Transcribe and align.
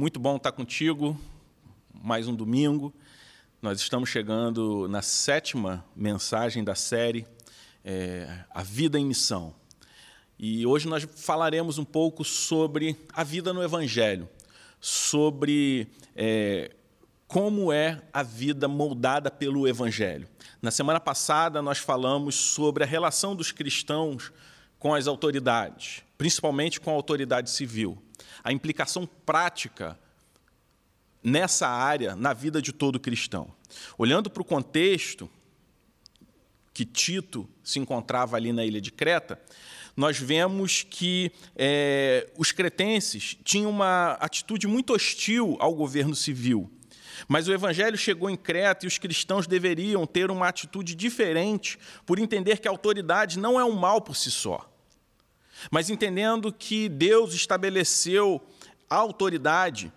muito 0.00 0.18
bom 0.18 0.36
estar 0.36 0.52
contigo. 0.52 1.14
Mais 1.92 2.26
um 2.26 2.34
domingo. 2.34 2.90
Nós 3.60 3.80
estamos 3.80 4.08
chegando 4.08 4.88
na 4.88 5.02
sétima 5.02 5.84
mensagem 5.94 6.64
da 6.64 6.74
série 6.74 7.26
é, 7.84 8.44
A 8.48 8.62
Vida 8.62 8.98
em 8.98 9.04
Missão. 9.04 9.54
E 10.38 10.64
hoje 10.64 10.88
nós 10.88 11.06
falaremos 11.16 11.76
um 11.76 11.84
pouco 11.84 12.24
sobre 12.24 12.96
a 13.12 13.22
vida 13.22 13.52
no 13.52 13.62
Evangelho, 13.62 14.26
sobre 14.80 15.86
é, 16.16 16.74
como 17.28 17.70
é 17.70 18.00
a 18.10 18.22
vida 18.22 18.66
moldada 18.66 19.30
pelo 19.30 19.68
Evangelho. 19.68 20.26
Na 20.62 20.70
semana 20.70 20.98
passada 20.98 21.60
nós 21.60 21.76
falamos 21.76 22.36
sobre 22.36 22.84
a 22.84 22.86
relação 22.86 23.36
dos 23.36 23.52
cristãos 23.52 24.32
com 24.78 24.94
as 24.94 25.06
autoridades, 25.06 26.02
principalmente 26.16 26.80
com 26.80 26.88
a 26.88 26.94
autoridade 26.94 27.50
civil 27.50 28.02
a 28.42 28.52
implicação 28.52 29.08
prática 29.24 29.98
nessa 31.22 31.68
área 31.68 32.16
na 32.16 32.32
vida 32.32 32.60
de 32.60 32.72
todo 32.72 32.98
cristão. 32.98 33.52
Olhando 33.96 34.30
para 34.30 34.42
o 34.42 34.44
contexto 34.44 35.30
que 36.72 36.84
Tito 36.84 37.48
se 37.62 37.78
encontrava 37.78 38.36
ali 38.36 38.52
na 38.52 38.64
ilha 38.64 38.80
de 38.80 38.90
Creta, 38.90 39.40
nós 39.96 40.18
vemos 40.18 40.82
que 40.88 41.30
é, 41.56 42.30
os 42.38 42.52
cretenses 42.52 43.36
tinham 43.44 43.70
uma 43.70 44.12
atitude 44.12 44.66
muito 44.66 44.94
hostil 44.94 45.56
ao 45.60 45.74
governo 45.74 46.14
civil. 46.14 46.70
Mas 47.28 47.48
o 47.48 47.52
evangelho 47.52 47.98
chegou 47.98 48.30
em 48.30 48.36
Creta 48.36 48.86
e 48.86 48.88
os 48.88 48.96
cristãos 48.96 49.46
deveriam 49.46 50.06
ter 50.06 50.30
uma 50.30 50.48
atitude 50.48 50.94
diferente 50.94 51.78
por 52.06 52.18
entender 52.18 52.58
que 52.58 52.68
a 52.68 52.70
autoridade 52.70 53.38
não 53.38 53.60
é 53.60 53.64
um 53.64 53.72
mal 53.72 54.00
por 54.00 54.16
si 54.16 54.30
só 54.30 54.69
mas 55.70 55.90
entendendo 55.90 56.52
que 56.52 56.88
Deus 56.88 57.34
estabeleceu 57.34 58.40
a 58.88 58.96
autoridade 58.96 59.92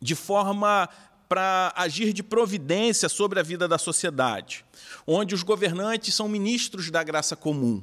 de 0.00 0.14
forma 0.14 0.88
para 1.28 1.72
agir 1.76 2.12
de 2.12 2.22
providência 2.22 3.08
sobre 3.08 3.40
a 3.40 3.42
vida 3.42 3.66
da 3.66 3.78
sociedade, 3.78 4.64
onde 5.06 5.34
os 5.34 5.42
governantes 5.42 6.14
são 6.14 6.28
ministros 6.28 6.90
da 6.90 7.02
graça 7.02 7.34
comum. 7.34 7.82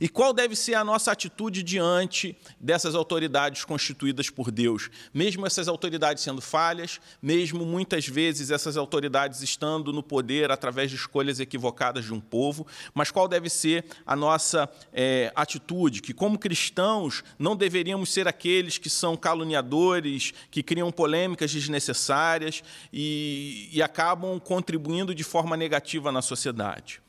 E 0.00 0.08
qual 0.08 0.32
deve 0.32 0.54
ser 0.54 0.74
a 0.74 0.84
nossa 0.84 1.12
atitude 1.12 1.62
diante 1.62 2.36
dessas 2.60 2.94
autoridades 2.94 3.64
constituídas 3.64 4.30
por 4.30 4.50
Deus? 4.50 4.90
Mesmo 5.12 5.46
essas 5.46 5.68
autoridades 5.68 6.22
sendo 6.22 6.40
falhas, 6.40 7.00
mesmo 7.20 7.64
muitas 7.64 8.06
vezes 8.06 8.50
essas 8.50 8.76
autoridades 8.76 9.42
estando 9.42 9.92
no 9.92 10.02
poder 10.02 10.50
através 10.50 10.90
de 10.90 10.96
escolhas 10.96 11.40
equivocadas 11.40 12.04
de 12.04 12.14
um 12.14 12.20
povo, 12.20 12.66
mas 12.94 13.10
qual 13.10 13.28
deve 13.28 13.48
ser 13.48 13.84
a 14.06 14.14
nossa 14.14 14.68
é, 14.92 15.32
atitude? 15.34 16.02
Que, 16.02 16.12
como 16.12 16.38
cristãos, 16.38 17.22
não 17.38 17.56
deveríamos 17.56 18.12
ser 18.12 18.28
aqueles 18.28 18.78
que 18.78 18.90
são 18.90 19.16
caluniadores, 19.16 20.32
que 20.50 20.62
criam 20.62 20.90
polêmicas 20.90 21.52
desnecessárias 21.52 22.62
e, 22.92 23.68
e 23.72 23.82
acabam 23.82 24.38
contribuindo 24.40 25.14
de 25.14 25.24
forma 25.24 25.56
negativa 25.56 26.12
na 26.12 26.22
sociedade. 26.22 27.00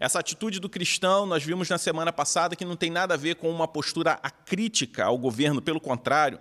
Essa 0.00 0.20
atitude 0.20 0.60
do 0.60 0.68
cristão, 0.68 1.26
nós 1.26 1.42
vimos 1.42 1.68
na 1.68 1.76
semana 1.76 2.12
passada 2.12 2.54
que 2.54 2.64
não 2.64 2.76
tem 2.76 2.88
nada 2.88 3.14
a 3.14 3.16
ver 3.16 3.34
com 3.34 3.50
uma 3.50 3.66
postura 3.66 4.12
acrítica 4.22 5.04
ao 5.04 5.18
governo, 5.18 5.60
pelo 5.60 5.80
contrário, 5.80 6.38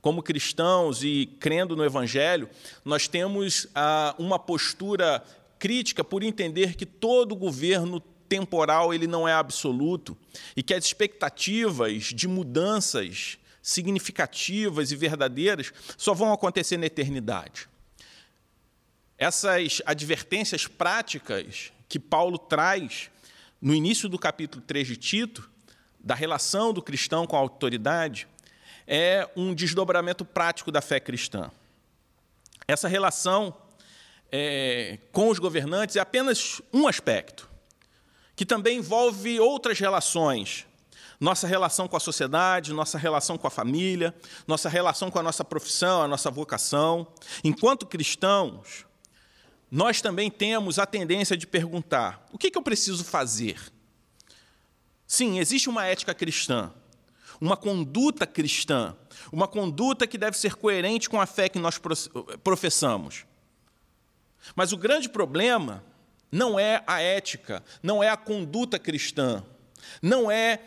como 0.00 0.22
cristãos 0.22 1.02
e 1.02 1.26
crendo 1.40 1.74
no 1.74 1.84
Evangelho, 1.84 2.48
nós 2.84 3.08
temos 3.08 3.66
ah, 3.74 4.14
uma 4.18 4.38
postura 4.38 5.22
crítica 5.58 6.04
por 6.04 6.22
entender 6.22 6.76
que 6.76 6.86
todo 6.86 7.34
governo 7.34 8.00
temporal 8.28 8.94
ele 8.94 9.08
não 9.08 9.26
é 9.26 9.32
absoluto 9.32 10.16
e 10.56 10.62
que 10.62 10.72
as 10.72 10.84
expectativas 10.84 12.04
de 12.04 12.28
mudanças 12.28 13.38
significativas 13.60 14.92
e 14.92 14.96
verdadeiras 14.96 15.72
só 15.98 16.14
vão 16.14 16.32
acontecer 16.32 16.76
na 16.76 16.86
eternidade. 16.86 17.68
Essas 19.18 19.82
advertências 19.84 20.66
práticas 20.66 21.72
que 21.90 21.98
Paulo 21.98 22.38
traz 22.38 23.10
no 23.60 23.74
início 23.74 24.08
do 24.08 24.16
capítulo 24.16 24.62
3 24.64 24.86
de 24.86 24.96
Tito, 24.96 25.50
da 25.98 26.14
relação 26.14 26.72
do 26.72 26.80
cristão 26.80 27.26
com 27.26 27.34
a 27.34 27.40
autoridade, 27.40 28.28
é 28.86 29.28
um 29.34 29.52
desdobramento 29.52 30.24
prático 30.24 30.70
da 30.70 30.80
fé 30.80 31.00
cristã. 31.00 31.50
Essa 32.66 32.86
relação 32.86 33.52
é, 34.30 35.00
com 35.10 35.30
os 35.30 35.40
governantes 35.40 35.96
é 35.96 36.00
apenas 36.00 36.62
um 36.72 36.86
aspecto, 36.86 37.50
que 38.36 38.46
também 38.46 38.78
envolve 38.78 39.40
outras 39.40 39.80
relações. 39.80 40.66
Nossa 41.18 41.48
relação 41.48 41.88
com 41.88 41.96
a 41.96 42.00
sociedade, 42.00 42.72
nossa 42.72 42.98
relação 42.98 43.36
com 43.36 43.48
a 43.48 43.50
família, 43.50 44.14
nossa 44.46 44.68
relação 44.68 45.10
com 45.10 45.18
a 45.18 45.22
nossa 45.24 45.44
profissão, 45.44 46.02
a 46.02 46.08
nossa 46.08 46.30
vocação. 46.30 47.04
Enquanto 47.42 47.84
cristãos, 47.84 48.86
nós 49.70 50.00
também 50.00 50.30
temos 50.30 50.78
a 50.78 50.86
tendência 50.86 51.36
de 51.36 51.46
perguntar: 51.46 52.26
o 52.32 52.38
que, 52.38 52.50
eu 52.52 52.62
preciso 52.62 53.04
fazer? 53.04 53.60
Sim, 55.06 55.38
existe 55.38 55.68
uma 55.68 55.86
ética 55.86 56.14
cristã, 56.14 56.72
uma 57.40 57.56
conduta 57.56 58.26
cristã, 58.26 58.96
uma 59.32 59.46
conduta 59.46 60.06
que 60.06 60.18
deve 60.18 60.36
ser 60.36 60.56
coerente 60.56 61.08
com 61.08 61.20
a 61.20 61.26
fé 61.26 61.48
que 61.48 61.58
nós 61.58 61.80
professamos. 62.42 63.24
Mas 64.56 64.72
o 64.72 64.76
grande 64.76 65.08
problema 65.08 65.84
não 66.32 66.58
é 66.58 66.82
a 66.86 67.00
ética, 67.00 67.62
não 67.82 68.02
é 68.02 68.08
a 68.08 68.16
conduta 68.16 68.78
cristã, 68.78 69.44
não 70.02 70.30
é 70.30 70.60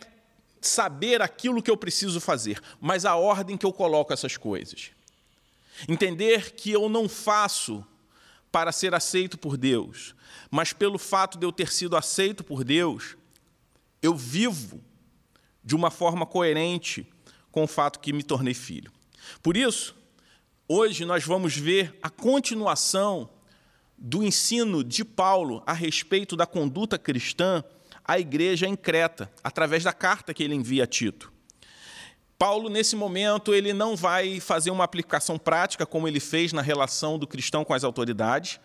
saber 0.62 1.22
aquilo 1.22 1.62
que 1.62 1.72
eu 1.72 1.78
preciso 1.78 2.22
fazer, 2.22 2.62
mas 2.80 3.06
a 3.06 3.16
ordem 3.16 3.58
que 3.58 3.66
eu 3.66 3.74
coloco 3.74 4.14
essas 4.14 4.38
coisas. 4.38 4.92
Entender 5.88 6.52
que 6.52 6.72
eu 6.72 6.88
não 6.88 7.10
faço 7.10 7.86
para 8.54 8.72
ser 8.72 8.94
aceito 8.94 9.36
por 9.36 9.58
Deus, 9.58 10.14
mas 10.52 10.72
pelo 10.72 11.00
fato 11.00 11.40
de 11.40 11.46
eu 11.46 11.52
ter 11.52 11.72
sido 11.72 11.98
aceito 11.98 12.44
por 12.44 12.64
Deus, 12.64 13.18
eu 14.00 14.16
vivo 14.16 14.80
de 15.64 15.76
uma 15.76 15.90
forma 15.90 16.24
coerente 16.24 17.12
com 17.52 17.64
o 17.64 17.68
fato 17.68 18.00
que 18.00 18.14
me 18.14 18.22
tornei 18.22 18.54
filho. 18.54 18.92
Por 19.42 19.58
isso, 19.58 19.96
hoje 20.68 21.04
nós 21.04 21.24
vamos 21.26 21.58
ver 21.58 21.98
a 22.00 22.12
continuação 22.12 23.28
do 23.98 24.22
ensino 24.22 24.84
de 24.84 25.04
Paulo 25.04 25.64
a 25.66 25.74
respeito 25.74 26.36
da 26.36 26.46
conduta 26.46 27.00
cristã 27.00 27.64
à 28.06 28.20
igreja 28.20 28.68
em 28.68 28.76
Creta, 28.76 29.34
através 29.44 29.84
da 29.84 29.94
carta 29.94 30.32
que 30.32 30.44
ele 30.44 30.54
envia 30.54 30.84
a 30.84 30.88
Tito. 30.88 31.33
Paulo, 32.46 32.68
nesse 32.68 32.94
momento, 32.94 33.54
ele 33.54 33.72
não 33.72 33.96
vai 33.96 34.42
fazer 34.42 34.70
uma 34.70 34.84
aplicação 34.84 35.40
prática 35.40 35.86
como 35.86 36.10
ele 36.10 36.20
fez 36.20 36.52
na 36.52 36.62
relação 36.62 37.18
do 37.18 37.26
cristão 37.26 37.64
com 37.64 37.74
as 37.74 37.86
autoridades, 37.86 38.60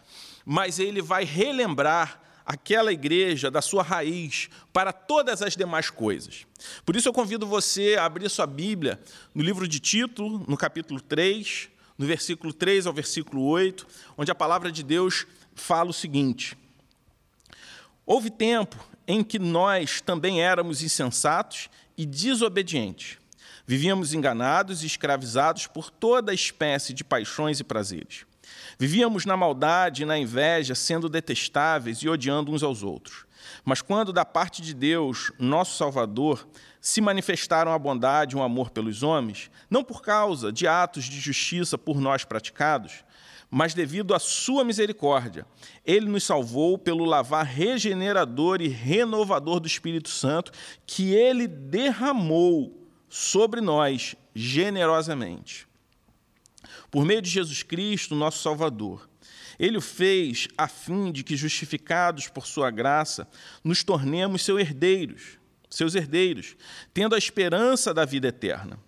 mas 0.44 0.81
ele 0.81 1.00
vai 1.00 1.22
relembrar 1.22 2.21
aquela 2.44 2.93
igreja 2.93 3.53
da 3.53 3.62
sua 3.62 3.84
raiz 3.84 4.50
para 4.72 4.93
todas 4.93 5.43
as 5.43 5.55
demais 5.55 5.91
coisas. 5.91 6.44
Por 6.84 6.97
isso 6.97 7.09
eu 7.09 7.12
convido 7.12 7.47
você 7.47 7.94
a 7.97 8.05
abrir 8.05 8.28
sua 8.28 8.49
Bíblia 8.49 9.00
no 9.33 9.44
livro 9.44 9.69
de 9.69 9.78
Tito, 9.78 10.45
no 10.49 10.56
capítulo 10.56 11.00
3, 11.00 11.69
no 11.97 12.05
versículo 12.05 12.53
3 12.53 12.84
ao 12.84 12.93
versículo 12.93 13.45
8, 13.45 13.87
onde 14.16 14.33
a 14.33 14.34
palavra 14.34 14.72
de 14.72 14.83
Deus 14.83 15.25
fala 15.55 15.91
o 15.91 15.95
seguinte: 15.95 16.59
Houve 18.05 18.28
tempo 18.28 18.77
em 19.06 19.22
que 19.22 19.39
nós 19.39 20.00
também 20.00 20.43
éramos 20.43 20.83
insensatos 20.83 21.71
e 21.97 22.05
desobedientes 22.05 23.19
Vivíamos 23.69 24.15
enganados 24.15 24.83
e 24.83 24.87
escravizados 24.87 25.67
por 25.67 25.91
toda 25.91 26.33
espécie 26.33 26.95
de 26.95 27.05
paixões 27.05 27.61
e 27.61 27.65
prazeres. 27.65 28.25
Vivíamos 28.79 29.27
na 29.27 29.37
maldade 29.37 30.05
e 30.05 30.06
na 30.06 30.17
inveja, 30.17 30.75
sendo 30.75 31.06
detestáveis 31.06 31.99
e 31.99 32.09
odiando 32.09 32.51
uns 32.51 32.62
aos 32.62 32.83
outros. 32.83 33.27
Mas 33.67 33.83
quando, 33.83 34.11
da 34.11 34.25
parte 34.25 34.62
de 34.62 34.73
Deus, 34.73 35.31
nosso 35.39 35.77
Salvador, 35.77 36.49
se 36.81 37.03
manifestaram 37.03 37.71
a 37.71 37.78
bondade 37.78 38.34
e 38.34 38.39
o 38.39 38.42
amor 38.42 38.71
pelos 38.71 39.03
homens, 39.03 39.51
não 39.69 39.84
por 39.84 40.01
causa 40.01 40.51
de 40.51 40.66
atos 40.66 41.04
de 41.04 41.21
justiça 41.21 41.77
por 41.77 42.01
nós 42.01 42.25
praticados, 42.25 43.04
mas 43.51 43.75
devido 43.75 44.15
à 44.15 44.19
sua 44.19 44.65
misericórdia, 44.65 45.45
ele 45.84 46.07
nos 46.07 46.25
salvou 46.25 46.78
pelo 46.78 47.04
lavar 47.04 47.45
regenerador 47.45 48.63
e 48.63 48.69
renovador 48.69 49.60
do 49.60 49.66
Espírito 49.66 50.09
Santo 50.09 50.53
que 50.87 51.13
ele 51.13 51.47
derramou 51.47 52.88
sobre 53.09 53.60
nós 53.60 54.15
generosamente. 54.34 55.66
Por 56.91 57.05
meio 57.05 57.22
de 57.22 57.31
Jesus 57.31 57.63
Cristo, 57.63 58.15
nosso 58.15 58.43
Salvador. 58.43 59.09
Ele 59.59 59.77
o 59.77 59.81
fez 59.81 60.49
a 60.57 60.69
fim 60.69 61.10
de 61.10 61.25
que, 61.25 61.37
justificados 61.37 62.28
por 62.28 62.47
sua 62.47 62.71
graça, 62.71 63.28
nos 63.65 63.83
tornemos 63.83 64.43
seus 64.43 64.60
herdeiros, 64.60 65.39
seus 65.69 65.95
herdeiros, 65.95 66.57
tendo 66.95 67.15
a 67.15 67.19
esperança 67.19 67.93
da 67.93 68.05
vida 68.05 68.28
eterna. 68.28 68.78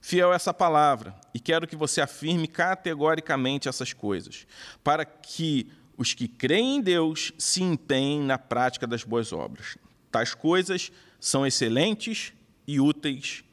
Fiel 0.00 0.32
essa 0.32 0.54
palavra, 0.54 1.14
e 1.34 1.40
quero 1.40 1.66
que 1.66 1.76
você 1.76 2.00
afirme 2.00 2.48
categoricamente 2.48 3.68
essas 3.68 3.92
coisas, 3.92 4.46
para 4.82 5.04
que 5.04 5.70
os 5.96 6.14
que 6.14 6.26
creem 6.26 6.76
em 6.76 6.80
Deus 6.80 7.32
se 7.38 7.62
empenhem 7.62 8.20
na 8.20 8.38
prática 8.38 8.86
das 8.86 9.04
boas 9.04 9.32
obras. 9.32 9.76
Tais 10.10 10.34
coisas 10.34 10.90
são 11.20 11.46
excelentes 11.46 12.32
e 12.66 12.80
úteis 12.80 13.44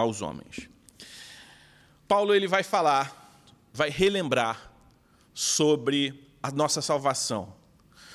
aos 0.00 0.22
homens. 0.22 0.68
Paulo 2.06 2.34
ele 2.34 2.48
vai 2.48 2.62
falar 2.62 3.20
vai 3.72 3.88
relembrar 3.88 4.72
sobre 5.32 6.28
a 6.42 6.50
nossa 6.50 6.82
salvação, 6.82 7.54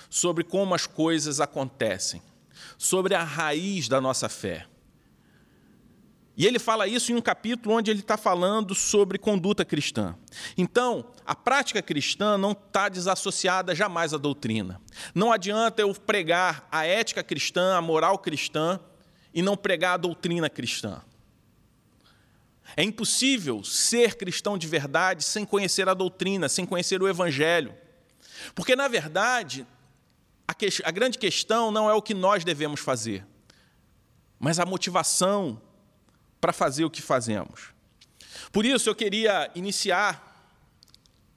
sobre 0.09 0.43
como 0.43 0.75
as 0.75 0.85
coisas 0.85 1.39
acontecem, 1.39 2.21
sobre 2.77 3.15
a 3.15 3.23
raiz 3.23 3.87
da 3.87 4.01
nossa 4.01 4.27
fé. 4.27 4.67
E 6.37 6.45
ele 6.45 6.59
fala 6.59 6.85
isso 6.85 7.13
em 7.13 7.15
um 7.15 7.21
capítulo 7.21 7.75
onde 7.75 7.89
ele 7.89 8.01
está 8.01 8.17
falando 8.17 8.75
sobre 8.75 9.17
conduta 9.17 9.63
cristã. 9.63 10.15
Então, 10.57 11.05
a 11.25 11.33
prática 11.33 11.81
cristã 11.81 12.37
não 12.37 12.51
está 12.51 12.89
desassociada 12.89 13.73
jamais 13.73 14.13
à 14.13 14.17
doutrina. 14.17 14.81
Não 15.13 15.31
adianta 15.31 15.81
eu 15.81 15.93
pregar 15.93 16.67
a 16.69 16.85
ética 16.85 17.23
cristã, 17.23 17.77
a 17.77 17.81
moral 17.81 18.19
cristã, 18.19 18.77
e 19.33 19.41
não 19.41 19.55
pregar 19.55 19.93
a 19.93 19.97
doutrina 19.97 20.49
cristã. 20.49 21.01
É 22.75 22.83
impossível 22.83 23.63
ser 23.63 24.15
cristão 24.15 24.57
de 24.57 24.67
verdade 24.67 25.23
sem 25.23 25.45
conhecer 25.45 25.87
a 25.87 25.93
doutrina, 25.93 26.49
sem 26.49 26.65
conhecer 26.65 27.01
o 27.01 27.07
evangelho. 27.07 27.73
Porque, 28.53 28.75
na 28.75 28.87
verdade, 28.87 29.65
a, 30.47 30.53
que, 30.53 30.69
a 30.83 30.91
grande 30.91 31.17
questão 31.17 31.71
não 31.71 31.89
é 31.89 31.93
o 31.93 32.01
que 32.01 32.13
nós 32.13 32.43
devemos 32.43 32.79
fazer, 32.79 33.25
mas 34.39 34.59
a 34.59 34.65
motivação 34.65 35.61
para 36.39 36.53
fazer 36.53 36.85
o 36.85 36.89
que 36.89 37.01
fazemos. 37.01 37.73
Por 38.51 38.65
isso, 38.65 38.89
eu 38.89 38.95
queria 38.95 39.49
iniciar 39.55 40.33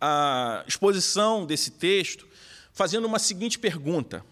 a 0.00 0.64
exposição 0.66 1.44
desse 1.44 1.72
texto 1.72 2.28
fazendo 2.72 3.06
uma 3.06 3.18
seguinte 3.18 3.58
pergunta: 3.58 4.24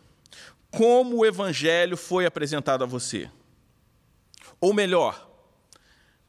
Como 0.70 1.18
o 1.18 1.26
Evangelho 1.26 1.96
foi 1.96 2.26
apresentado 2.26 2.84
a 2.84 2.86
você? 2.86 3.30
Ou 4.60 4.72
melhor, 4.72 5.25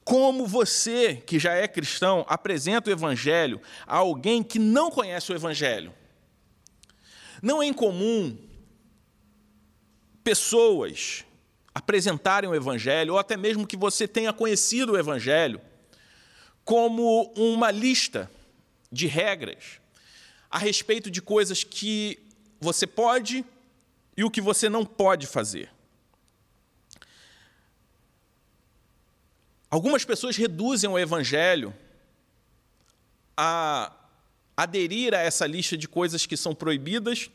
como 0.08 0.48
você, 0.48 1.16
que 1.16 1.38
já 1.38 1.54
é 1.54 1.68
cristão, 1.68 2.26
apresenta 2.30 2.90
o 2.90 2.94
Evangelho 2.94 3.62
a 3.86 3.98
alguém 3.98 4.42
que 4.42 4.58
não 4.58 4.90
conhece 4.90 5.34
o 5.34 5.36
Evangelho? 5.36 5.94
Não 7.42 7.62
é 7.62 7.66
incomum 7.66 8.38
pessoas 10.24 11.26
apresentarem 11.76 12.50
o 12.50 12.56
Evangelho, 12.56 13.16
ou 13.16 13.20
até 13.20 13.36
mesmo 13.36 13.68
que 13.68 13.76
você 13.76 14.08
tenha 14.08 14.32
conhecido 14.32 14.94
o 14.94 14.98
Evangelho, 14.98 15.60
como 16.64 17.24
uma 17.36 17.70
lista 17.70 18.32
de 18.90 19.08
regras 19.08 19.82
a 20.50 20.58
respeito 20.58 21.12
de 21.12 21.22
coisas 21.22 21.66
que 21.66 22.18
você 22.62 22.88
pode 22.88 23.44
e 24.16 24.24
o 24.24 24.32
que 24.32 24.40
você 24.40 24.70
não 24.70 24.86
pode 24.86 25.28
fazer. 25.28 25.70
Algumas 29.70 30.06
pessoas 30.06 30.38
reduzem 30.38 30.90
o 30.90 30.98
Evangelho 30.98 31.74
a 33.36 33.92
aderir 34.56 35.14
a 35.14 35.20
essa 35.20 35.46
lista 35.46 35.78
de 35.78 35.88
coisas 35.88 36.26
que 36.26 36.38
são 36.38 36.56
proibidas 36.56 37.30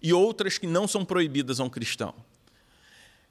e 0.00 0.12
outras 0.12 0.56
que 0.56 0.66
não 0.66 0.88
são 0.88 1.04
proibidas 1.04 1.60
a 1.60 1.64
um 1.64 1.68
cristão. 1.68 2.14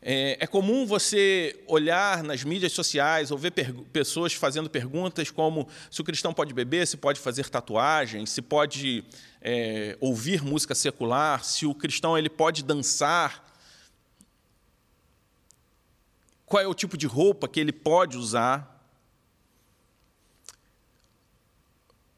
É, 0.02 0.38
é, 0.40 0.48
comum 0.48 0.86
você 0.86 1.62
olhar 1.68 2.24
nas 2.24 2.44
mídias 2.44 2.72
sociais 2.72 3.32
ou 3.32 3.38
ver 3.38 3.52
pessoas 3.92 4.34
fazendo 4.34 4.70
perguntas 4.70 5.30
como 5.30 5.68
se 5.92 6.00
o 6.00 6.06
cristão 6.06 6.34
pode 6.34 6.54
beber, 6.54 6.88
se 6.88 6.96
pode 6.96 7.20
fazer 7.20 7.50
tatuagem, 7.50 8.26
se 8.26 8.42
pode 8.42 9.04
é, 9.42 9.98
ouvir 10.00 10.42
música 10.42 10.74
secular, 10.74 11.44
se 11.44 11.66
o 11.66 11.76
cristão 11.76 12.18
ele 12.18 12.30
pode 12.30 12.64
dançar, 12.64 13.49
qual 16.50 16.64
é 16.64 16.68
o 16.68 16.74
tipo 16.74 16.98
de 16.98 17.06
roupa 17.06 17.48
que 17.48 17.60
ele 17.60 17.72
pode 17.72 18.18
usar. 18.18 18.84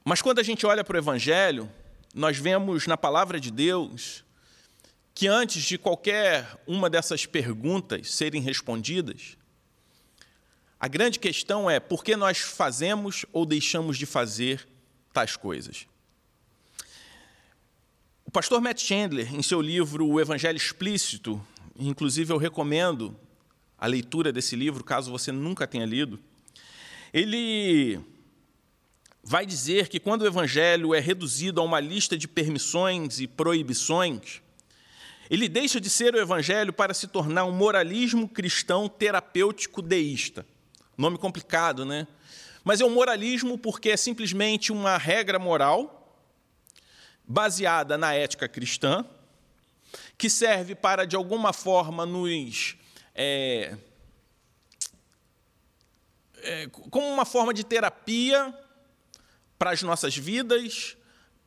Mas 0.06 0.22
quando 0.22 0.40
a 0.40 0.44
gente 0.44 0.66
olha 0.66 0.86
para 0.86 0.96
o 0.96 0.98
Evangelho, 0.98 1.70
nós 2.16 2.38
vemos 2.38 2.88
na 2.88 2.96
palavra 2.96 3.40
de 3.40 3.52
Deus 3.52 4.24
que 5.14 5.28
antes 5.28 5.62
de 5.64 5.78
qualquer 5.78 6.58
uma 6.66 6.90
dessas 6.90 7.26
perguntas 7.26 8.14
serem 8.14 8.42
respondidas, 8.42 9.38
a 10.80 10.88
grande 10.88 11.20
questão 11.20 11.70
é 11.70 11.80
por 11.80 12.02
que 12.02 12.16
nós 12.16 12.40
fazemos 12.40 13.26
ou 13.34 13.46
deixamos 13.46 13.98
de 13.98 14.06
fazer 14.06 14.66
tais 15.12 15.36
coisas. 15.36 15.86
O 18.26 18.32
pastor 18.32 18.62
Matt 18.62 18.82
Chandler, 18.82 19.36
em 19.36 19.44
seu 19.44 19.62
livro 19.62 20.08
O 20.08 20.20
Evangelho 20.22 20.56
Explícito, 20.56 21.46
inclusive 21.78 22.32
eu 22.32 22.38
recomendo 22.38 23.20
a 23.82 23.88
leitura 23.88 24.32
desse 24.32 24.56
livro, 24.56 24.84
caso 24.84 25.10
você 25.10 25.32
nunca 25.32 25.66
tenha 25.66 25.88
lido, 25.88 26.20
ele 27.12 28.00
vai 29.24 29.44
dizer 29.44 29.88
que 29.88 30.00
quando 30.00 30.22
o 30.22 30.28
evangelho 30.28 30.94
é 30.94 31.00
reduzido 31.00 31.60
a 31.60 31.64
uma 31.64 31.80
lista 31.80 32.16
de 32.16 32.28
permissões 32.28 33.20
e 33.20 33.26
proibições, 33.26 34.40
ele 35.32 35.50
deixa 35.50 35.82
de 35.82 35.90
ser 35.90 36.14
o 36.14 36.20
evangelho 36.20 36.72
para 36.72 36.94
se 36.94 37.08
tornar 37.08 37.46
um 37.46 37.52
moralismo 37.52 38.30
cristão 38.30 38.88
terapêutico 38.88 39.82
deísta. 39.82 40.46
Nome 40.96 41.18
complicado, 41.18 41.84
né? 41.84 42.08
Mas 42.64 42.82
é 42.82 42.86
um 42.86 42.92
moralismo 42.92 43.58
porque 43.58 43.90
é 43.90 43.98
simplesmente 43.98 44.72
uma 44.72 44.96
regra 44.98 45.40
moral 45.40 45.98
baseada 47.26 47.98
na 47.98 48.14
ética 48.14 48.48
cristã, 48.48 49.04
que 50.18 50.30
serve 50.30 50.76
para, 50.76 51.06
de 51.06 51.16
alguma 51.16 51.52
forma, 51.52 52.06
nos. 52.06 52.76
É, 53.14 53.76
é, 56.44 56.68
como 56.68 57.08
uma 57.08 57.26
forma 57.26 57.54
de 57.54 57.64
terapia 57.64 58.54
para 59.58 59.72
as 59.72 59.82
nossas 59.84 60.16
vidas, 60.16 60.98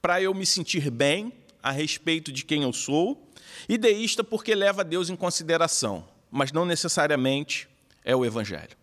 para 0.01 0.21
eu 0.21 0.33
me 0.35 0.47
sentir 0.47 0.91
bem 0.91 1.33
a 1.63 1.71
respeito 1.71 2.31
de 2.31 2.45
quem 2.45 2.63
eu 2.63 2.73
sou 2.73 3.31
e 3.69 3.79
deísta 3.79 4.23
porque 4.23 4.55
leva 4.55 4.85
Deus 4.85 5.09
em 5.09 5.17
consideração, 5.17 6.07
mas 6.31 6.53
não 6.53 6.65
necessariamente 6.65 7.69
é 8.05 8.15
o 8.15 8.25
Evangelho. 8.25 8.77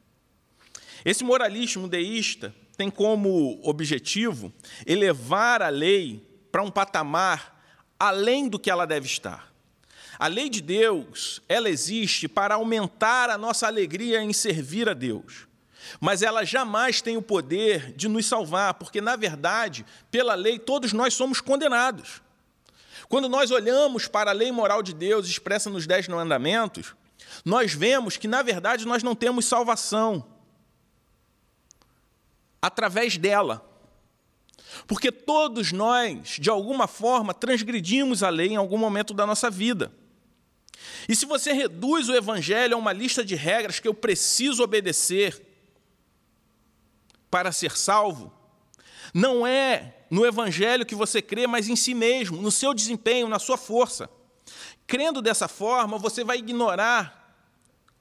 Esse 1.06 1.24
moralismo 1.24 1.88
deísta 1.88 2.54
tem 2.76 2.90
como 2.90 3.60
objetivo 3.64 4.52
elevar 4.86 5.62
a 5.62 5.70
lei 5.70 6.28
para 6.52 6.64
um 6.64 6.72
patamar 6.72 7.64
além 8.00 8.50
do 8.50 8.60
que 8.60 8.70
ela 8.70 8.86
deve 8.86 9.06
estar. 9.06 9.51
A 10.22 10.28
lei 10.28 10.52
de 10.52 10.62
Deus, 10.62 11.42
ela 11.50 11.68
existe 11.68 12.28
para 12.28 12.54
aumentar 12.54 13.28
a 13.32 13.40
nossa 13.40 13.66
alegria 13.66 14.22
em 14.22 14.32
servir 14.32 14.88
a 14.88 14.94
Deus. 14.94 15.48
Mas 16.00 16.22
ela 16.22 16.46
jamais 16.46 17.02
tem 17.02 17.18
o 17.18 17.24
poder 17.24 17.92
de 17.94 18.08
nos 18.08 18.28
salvar, 18.28 18.76
porque, 18.76 19.02
na 19.02 19.16
verdade, 19.16 19.84
pela 20.12 20.36
lei, 20.36 20.60
todos 20.60 20.94
nós 20.94 21.16
somos 21.16 21.42
condenados. 21.42 22.22
Quando 23.10 23.28
nós 23.28 23.50
olhamos 23.50 24.08
para 24.08 24.30
a 24.30 24.34
lei 24.34 24.52
moral 24.52 24.84
de 24.84 24.94
Deus 24.94 25.28
expressa 25.28 25.72
nos 25.72 25.88
Dez 25.88 26.08
Mandamentos, 26.08 26.94
nós 27.44 27.74
vemos 27.74 28.16
que, 28.16 28.28
na 28.28 28.44
verdade, 28.44 28.86
nós 28.86 29.02
não 29.02 29.16
temos 29.16 29.46
salvação 29.46 30.24
através 32.62 33.18
dela. 33.18 33.68
Porque 34.86 35.12
todos 35.12 35.72
nós, 35.72 36.38
de 36.40 36.52
alguma 36.52 36.86
forma, 36.86 37.34
transgredimos 37.34 38.22
a 38.22 38.30
lei 38.30 38.50
em 38.50 38.56
algum 38.56 38.78
momento 38.78 39.16
da 39.16 39.26
nossa 39.26 39.50
vida. 39.50 39.92
E 41.08 41.16
se 41.16 41.26
você 41.26 41.52
reduz 41.54 42.10
o 42.10 42.16
Evangelho 42.16 42.76
a 42.76 42.80
uma 42.80 42.94
lista 42.94 43.24
de 43.24 43.36
regras 43.36 43.80
que 43.80 43.88
eu 43.88 43.94
preciso 43.94 44.64
obedecer 44.64 45.42
para 47.30 47.52
ser 47.52 47.78
salvo, 47.78 48.34
não 49.14 49.46
é 49.46 50.06
no 50.10 50.26
Evangelho 50.26 50.86
que 50.86 50.96
você 50.96 51.22
crê, 51.22 51.48
mas 51.48 51.70
em 51.70 51.76
si 51.76 51.94
mesmo, 51.94 52.42
no 52.42 52.52
seu 52.52 52.74
desempenho, 52.74 53.28
na 53.28 53.40
sua 53.40 53.58
força. 53.58 54.10
Crendo 54.86 55.22
dessa 55.22 55.48
forma, 55.48 55.98
você 55.98 56.24
vai 56.24 56.38
ignorar 56.38 57.22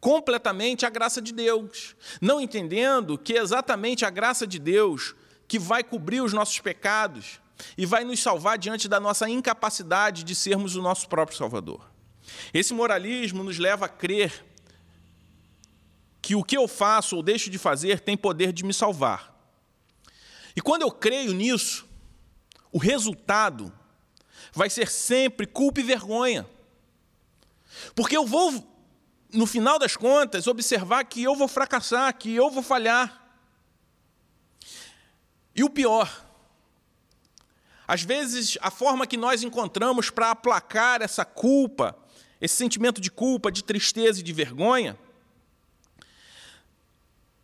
completamente 0.01 0.87
a 0.87 0.91
graça 0.91 1.21
de 1.21 1.33
Deus, 1.33 1.95
não 2.21 2.41
entendendo 2.41 3.19
que 3.19 3.35
é 3.37 3.41
exatamente 3.41 4.05
a 4.05 4.11
graça 4.11 4.47
de 4.47 4.59
Deus 4.59 5.15
que 5.47 5.59
vai 5.59 5.85
cobrir 5.85 6.21
os 6.23 6.33
nossos 6.33 6.59
pecados 6.59 7.41
e 7.77 7.85
vai 7.85 8.03
nos 8.03 8.21
salvar 8.21 8.57
diante 8.57 8.89
da 8.89 8.99
nossa 8.99 9.29
incapacidade 9.29 10.25
de 10.25 10.35
sermos 10.35 10.75
o 10.77 10.83
nosso 10.83 11.09
próprio 11.09 11.37
Salvador. 11.37 11.91
Esse 12.53 12.75
moralismo 12.75 13.45
nos 13.45 13.59
leva 13.59 13.87
a 13.87 13.89
crer 13.89 14.45
que 16.23 16.35
o 16.35 16.45
que 16.45 16.57
eu 16.57 16.69
faço 16.69 17.17
ou 17.17 17.23
deixo 17.23 17.51
de 17.51 17.59
fazer 17.59 18.01
tem 18.01 18.17
poder 18.17 18.53
de 18.53 18.65
me 18.65 18.75
salvar. 18.75 19.35
E 20.55 20.61
quando 20.61 20.83
eu 20.83 20.91
creio 20.91 21.33
nisso, 21.33 21.89
o 22.73 22.79
resultado 22.79 23.73
vai 24.53 24.69
ser 24.69 24.91
sempre 24.91 25.47
culpa 25.47 25.81
e 25.81 25.85
vergonha. 25.85 26.47
Porque 27.95 28.17
eu 28.17 28.27
vou, 28.27 28.67
no 29.33 29.47
final 29.47 29.79
das 29.79 29.97
contas, 29.97 30.47
observar 30.47 31.05
que 31.05 31.23
eu 31.23 31.35
vou 31.35 31.49
fracassar, 31.49 32.17
que 32.17 32.35
eu 32.35 32.51
vou 32.51 32.63
falhar. 32.63 33.17
E 35.55 35.65
o 35.65 35.71
pior, 35.71 36.27
às 37.87 38.03
vezes 38.03 38.57
a 38.61 38.71
forma 38.71 39.07
que 39.07 39.17
nós 39.17 39.43
encontramos 39.43 40.11
para 40.11 40.31
aplacar 40.31 41.03
essa 41.03 41.25
culpa, 41.25 41.97
esse 42.41 42.55
sentimento 42.55 43.01
de 43.01 43.11
culpa, 43.11 43.53
de 43.53 43.63
tristeza 43.63 44.21
e 44.21 44.23
de 44.23 44.33
vergonha, 44.33 44.99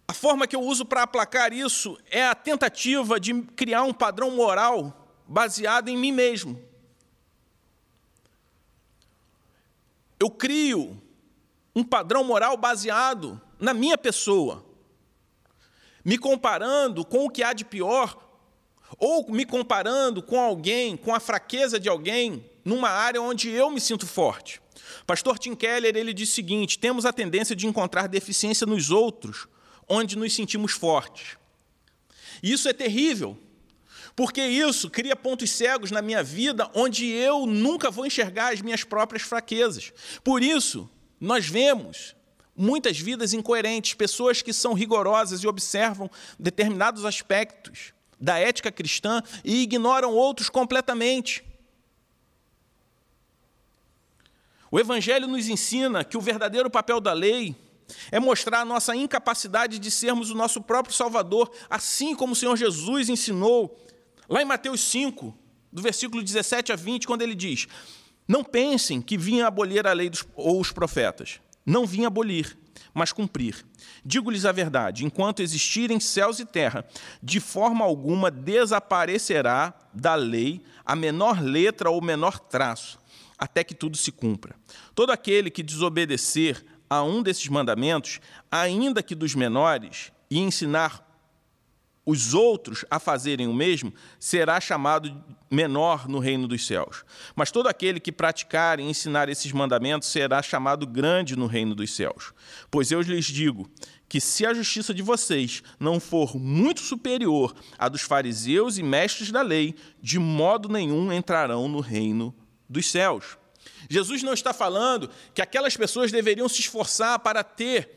a 0.08 0.12
forma 0.12 0.46
que 0.46 0.54
eu 0.54 0.60
uso 0.60 0.84
para 0.84 1.02
aplacar 1.02 1.52
isso 1.52 1.98
é 2.10 2.26
a 2.26 2.34
tentativa 2.34 3.18
de 3.18 3.42
criar 3.42 3.82
um 3.82 3.92
padrão 3.92 4.30
moral 4.30 5.06
baseado 5.26 5.88
em 5.88 5.96
mim 5.96 6.12
mesmo. 6.12 6.62
Eu 10.18 10.30
crio 10.30 11.00
um 11.74 11.84
padrão 11.84 12.24
moral 12.24 12.56
baseado 12.56 13.40
na 13.58 13.74
minha 13.74 13.98
pessoa, 13.98 14.64
me 16.04 16.16
comparando 16.16 17.04
com 17.04 17.26
o 17.26 17.30
que 17.30 17.42
há 17.42 17.52
de 17.52 17.64
pior, 17.64 18.16
ou 18.98 19.30
me 19.30 19.44
comparando 19.44 20.22
com 20.22 20.40
alguém, 20.40 20.96
com 20.96 21.14
a 21.14 21.20
fraqueza 21.20 21.78
de 21.78 21.88
alguém, 21.88 22.48
numa 22.66 22.90
área 22.90 23.22
onde 23.22 23.48
eu 23.48 23.70
me 23.70 23.80
sinto 23.80 24.08
forte. 24.08 24.60
Pastor 25.06 25.38
Tim 25.38 25.54
Keller 25.54 25.96
ele 25.96 26.12
diz 26.12 26.30
o 26.30 26.34
seguinte: 26.34 26.78
temos 26.78 27.06
a 27.06 27.12
tendência 27.12 27.54
de 27.54 27.64
encontrar 27.64 28.08
deficiência 28.08 28.66
nos 28.66 28.90
outros 28.90 29.46
onde 29.88 30.18
nos 30.18 30.34
sentimos 30.34 30.72
fortes. 30.72 31.38
E 32.42 32.52
isso 32.52 32.68
é 32.68 32.72
terrível, 32.72 33.38
porque 34.16 34.42
isso 34.42 34.90
cria 34.90 35.14
pontos 35.14 35.48
cegos 35.52 35.92
na 35.92 36.02
minha 36.02 36.24
vida 36.24 36.68
onde 36.74 37.06
eu 37.06 37.46
nunca 37.46 37.88
vou 37.88 38.04
enxergar 38.04 38.52
as 38.52 38.60
minhas 38.60 38.82
próprias 38.82 39.22
fraquezas. 39.22 39.92
Por 40.24 40.42
isso, 40.42 40.90
nós 41.20 41.46
vemos 41.46 42.16
muitas 42.56 42.98
vidas 42.98 43.32
incoerentes, 43.32 43.94
pessoas 43.94 44.42
que 44.42 44.52
são 44.52 44.74
rigorosas 44.74 45.40
e 45.44 45.46
observam 45.46 46.10
determinados 46.36 47.04
aspectos 47.04 47.92
da 48.20 48.38
ética 48.38 48.72
cristã 48.72 49.22
e 49.44 49.62
ignoram 49.62 50.12
outros 50.12 50.48
completamente. 50.48 51.45
O 54.70 54.80
Evangelho 54.80 55.28
nos 55.28 55.48
ensina 55.48 56.04
que 56.04 56.16
o 56.16 56.20
verdadeiro 56.20 56.70
papel 56.70 57.00
da 57.00 57.12
lei 57.12 57.54
é 58.10 58.18
mostrar 58.18 58.60
a 58.60 58.64
nossa 58.64 58.94
incapacidade 58.96 59.78
de 59.78 59.90
sermos 59.90 60.30
o 60.30 60.34
nosso 60.34 60.60
próprio 60.60 60.94
Salvador, 60.94 61.50
assim 61.70 62.14
como 62.14 62.32
o 62.32 62.36
Senhor 62.36 62.56
Jesus 62.56 63.08
ensinou 63.08 63.78
lá 64.28 64.42
em 64.42 64.44
Mateus 64.44 64.80
5, 64.80 65.36
do 65.72 65.82
versículo 65.82 66.22
17 66.22 66.72
a 66.72 66.76
20, 66.76 67.06
quando 67.06 67.22
ele 67.22 67.34
diz: 67.34 67.68
Não 68.26 68.42
pensem 68.42 69.00
que 69.00 69.16
vim 69.16 69.40
abolir 69.40 69.86
a 69.86 69.92
lei 69.92 70.10
dos, 70.10 70.24
ou 70.34 70.60
os 70.60 70.72
profetas. 70.72 71.40
Não 71.64 71.84
vim 71.84 72.04
abolir, 72.04 72.56
mas 72.94 73.12
cumprir. 73.12 73.64
Digo-lhes 74.04 74.44
a 74.44 74.52
verdade: 74.52 75.04
enquanto 75.04 75.42
existirem 75.42 76.00
céus 76.00 76.40
e 76.40 76.44
terra, 76.44 76.84
de 77.22 77.40
forma 77.40 77.84
alguma 77.84 78.30
desaparecerá 78.30 79.74
da 79.92 80.14
lei 80.14 80.62
a 80.84 80.96
menor 80.96 81.42
letra 81.42 81.90
ou 81.90 82.00
menor 82.00 82.38
traço, 82.38 82.98
até 83.38 83.62
que 83.62 83.74
tudo 83.74 83.96
se 83.96 84.10
cumpra. 84.10 84.56
Todo 84.94 85.10
aquele 85.10 85.50
que 85.50 85.62
desobedecer 85.62 86.64
a 86.88 87.02
um 87.02 87.22
desses 87.22 87.48
mandamentos, 87.48 88.20
ainda 88.50 89.02
que 89.02 89.14
dos 89.14 89.34
menores, 89.34 90.12
e 90.30 90.38
ensinar 90.38 91.04
os 92.06 92.34
outros 92.34 92.84
a 92.88 93.00
fazerem 93.00 93.48
o 93.48 93.52
mesmo, 93.52 93.92
será 94.20 94.60
chamado 94.60 95.24
menor 95.50 96.08
no 96.08 96.20
reino 96.20 96.46
dos 96.46 96.64
céus. 96.64 97.04
Mas 97.34 97.50
todo 97.50 97.66
aquele 97.66 97.98
que 97.98 98.12
praticar 98.12 98.78
e 98.78 98.84
ensinar 98.84 99.28
esses 99.28 99.50
mandamentos 99.50 100.08
será 100.08 100.40
chamado 100.40 100.86
grande 100.86 101.34
no 101.34 101.46
reino 101.46 101.74
dos 101.74 101.94
céus. 101.94 102.32
Pois 102.70 102.92
eu 102.92 103.00
lhes 103.00 103.24
digo 103.24 103.68
que 104.08 104.20
se 104.20 104.46
a 104.46 104.54
justiça 104.54 104.94
de 104.94 105.02
vocês 105.02 105.64
não 105.80 105.98
for 105.98 106.36
muito 106.36 106.80
superior 106.80 107.52
à 107.76 107.88
dos 107.88 108.02
fariseus 108.02 108.78
e 108.78 108.84
mestres 108.84 109.32
da 109.32 109.42
lei, 109.42 109.74
de 110.00 110.20
modo 110.20 110.68
nenhum 110.68 111.12
entrarão 111.12 111.66
no 111.66 111.80
reino 111.80 112.32
dos 112.68 112.90
céus. 112.90 113.36
Jesus 113.88 114.22
não 114.22 114.32
está 114.32 114.52
falando 114.52 115.10
que 115.34 115.42
aquelas 115.42 115.76
pessoas 115.76 116.10
deveriam 116.10 116.48
se 116.48 116.60
esforçar 116.60 117.18
para 117.18 117.44
ter 117.44 117.96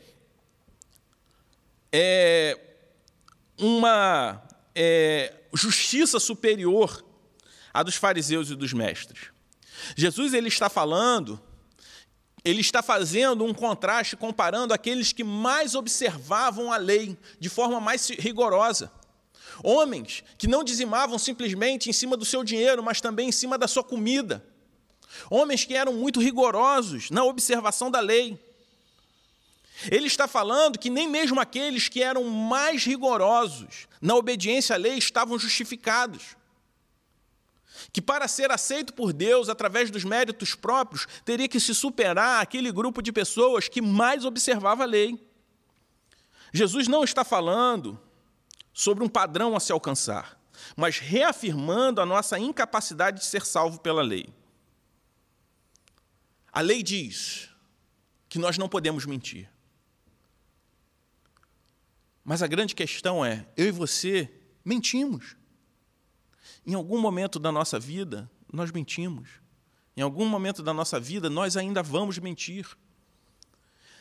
é, 1.92 2.58
uma 3.58 4.42
é, 4.76 5.34
justiça 5.54 6.20
superior 6.20 7.04
à 7.74 7.84
dos 7.84 7.96
fariseus 7.96 8.50
e 8.50 8.56
dos 8.56 8.74
mestres. 8.74 9.30
Jesus 9.96 10.34
ele 10.34 10.48
está 10.48 10.70
falando, 10.70 11.42
ele 12.44 12.62
está 12.62 12.84
fazendo 12.84 13.44
um 13.46 13.54
contraste 13.54 14.16
comparando 14.16 14.74
aqueles 14.74 15.12
que 15.12 15.24
mais 15.24 15.74
observavam 15.76 16.72
a 16.72 16.78
lei 16.78 17.18
de 17.40 17.50
forma 17.50 17.80
mais 17.80 18.10
rigorosa. 18.10 18.92
Homens 19.64 20.24
que 20.38 20.48
não 20.48 20.64
dizimavam 20.64 21.18
simplesmente 21.18 21.90
em 21.90 21.94
cima 21.94 22.16
do 22.16 22.24
seu 22.24 22.44
dinheiro, 22.44 22.84
mas 22.84 23.02
também 23.02 23.30
em 23.30 23.32
cima 23.32 23.58
da 23.58 23.68
sua 23.68 23.84
comida 23.84 24.44
Homens 25.30 25.66
que 25.66 25.75
eram 25.75 25.94
muito 25.94 26.20
rigorosos 26.20 27.10
na 27.10 27.24
observação 27.24 27.89
da 27.89 28.00
lei. 28.00 28.39
Ele 29.89 30.08
está 30.08 30.28
falando 30.28 30.78
que 30.78 30.89
nem 30.89 31.08
mesmo 31.08 31.39
aqueles 31.39 31.88
que 31.88 32.04
eram 32.04 32.25
mais 32.25 32.84
rigorosos 32.84 33.88
na 34.01 34.16
obediência 34.16 34.75
à 34.75 34.78
lei 34.78 34.98
estavam 34.98 35.39
justificados. 35.39 36.36
Que 37.94 38.01
para 38.01 38.28
ser 38.28 38.51
aceito 38.51 38.94
por 38.94 39.13
Deus 39.13 39.48
através 39.48 39.89
dos 39.89 40.04
méritos 40.04 40.54
próprios, 40.54 41.08
teria 41.24 41.48
que 41.48 41.60
se 41.60 41.74
superar 41.74 42.42
aquele 42.42 42.72
grupo 42.72 43.01
de 43.01 43.12
pessoas 43.12 43.70
que 43.70 43.82
mais 43.82 44.25
observava 44.25 44.84
a 44.84 44.88
lei. 44.88 45.18
Jesus 46.51 46.88
não 46.88 47.04
está 47.04 47.24
falando 47.24 47.98
sobre 48.74 49.04
um 49.04 49.10
padrão 49.10 49.56
a 49.56 49.60
se 49.60 49.72
alcançar, 49.72 50.38
mas 50.75 51.00
reafirmando 51.00 52.01
a 52.01 52.06
nossa 52.06 52.38
incapacidade 52.38 53.20
de 53.20 53.25
ser 53.25 53.46
salvo 53.46 53.80
pela 53.80 54.01
lei. 54.01 54.28
A 56.60 56.62
lei 56.62 56.84
diz 56.84 57.48
que 58.28 58.38
nós 58.38 58.58
não 58.58 58.68
podemos 58.68 59.06
mentir. 59.06 59.50
Mas 62.22 62.44
a 62.44 62.48
grande 62.48 62.75
questão 62.75 63.24
é: 63.24 63.48
eu 63.56 63.68
e 63.68 63.72
você 63.72 64.30
mentimos. 64.66 65.38
Em 66.68 66.74
algum 66.74 67.00
momento 67.00 67.39
da 67.39 67.50
nossa 67.50 67.80
vida, 67.80 68.30
nós 68.51 68.74
mentimos. 68.74 69.30
Em 69.96 70.01
algum 70.01 70.25
momento 70.25 70.62
da 70.62 70.74
nossa 70.74 71.00
vida, 71.00 71.30
nós 71.30 71.56
ainda 71.56 71.82
vamos 71.82 72.18
mentir. 72.18 72.68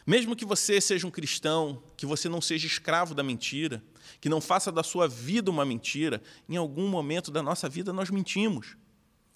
Mesmo 0.04 0.34
que 0.34 0.44
você 0.44 0.80
seja 0.80 1.06
um 1.06 1.12
cristão, 1.12 1.80
que 1.96 2.06
você 2.06 2.28
não 2.28 2.40
seja 2.40 2.66
escravo 2.66 3.14
da 3.14 3.22
mentira, 3.22 3.80
que 4.20 4.28
não 4.28 4.40
faça 4.40 4.72
da 4.72 4.82
sua 4.82 5.06
vida 5.06 5.48
uma 5.48 5.64
mentira, 5.64 6.20
em 6.48 6.56
algum 6.56 6.88
momento 6.88 7.30
da 7.30 7.40
nossa 7.40 7.68
vida 7.68 7.92
nós 7.92 8.10
mentimos. 8.10 8.76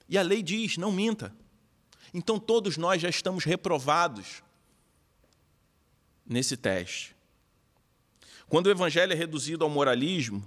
E 0.09 0.19
a 0.19 0.23
lei 0.23 0.43
diz: 0.43 0.76
não 0.76 0.91
minta. 0.91 1.33
Então 2.12 2.38
todos 2.38 2.76
nós 2.76 3.00
já 3.00 3.09
estamos 3.09 3.45
reprovados 3.45 4.42
nesse 6.26 6.57
teste. 6.57 7.14
Quando 8.49 8.66
o 8.66 8.71
evangelho 8.71 9.12
é 9.12 9.16
reduzido 9.16 9.64
ao 9.64 9.71
moralismo, 9.71 10.47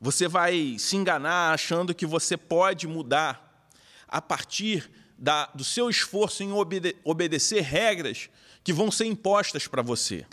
você 0.00 0.26
vai 0.26 0.76
se 0.78 0.96
enganar 0.96 1.52
achando 1.52 1.94
que 1.94 2.06
você 2.06 2.36
pode 2.36 2.86
mudar 2.86 3.68
a 4.08 4.22
partir 4.22 4.90
da, 5.18 5.46
do 5.46 5.62
seu 5.62 5.90
esforço 5.90 6.42
em 6.42 6.52
obede 6.52 6.96
obedecer 7.04 7.60
regras 7.60 8.30
que 8.64 8.72
vão 8.72 8.90
ser 8.90 9.04
impostas 9.04 9.66
para 9.66 9.82
você. 9.82 10.26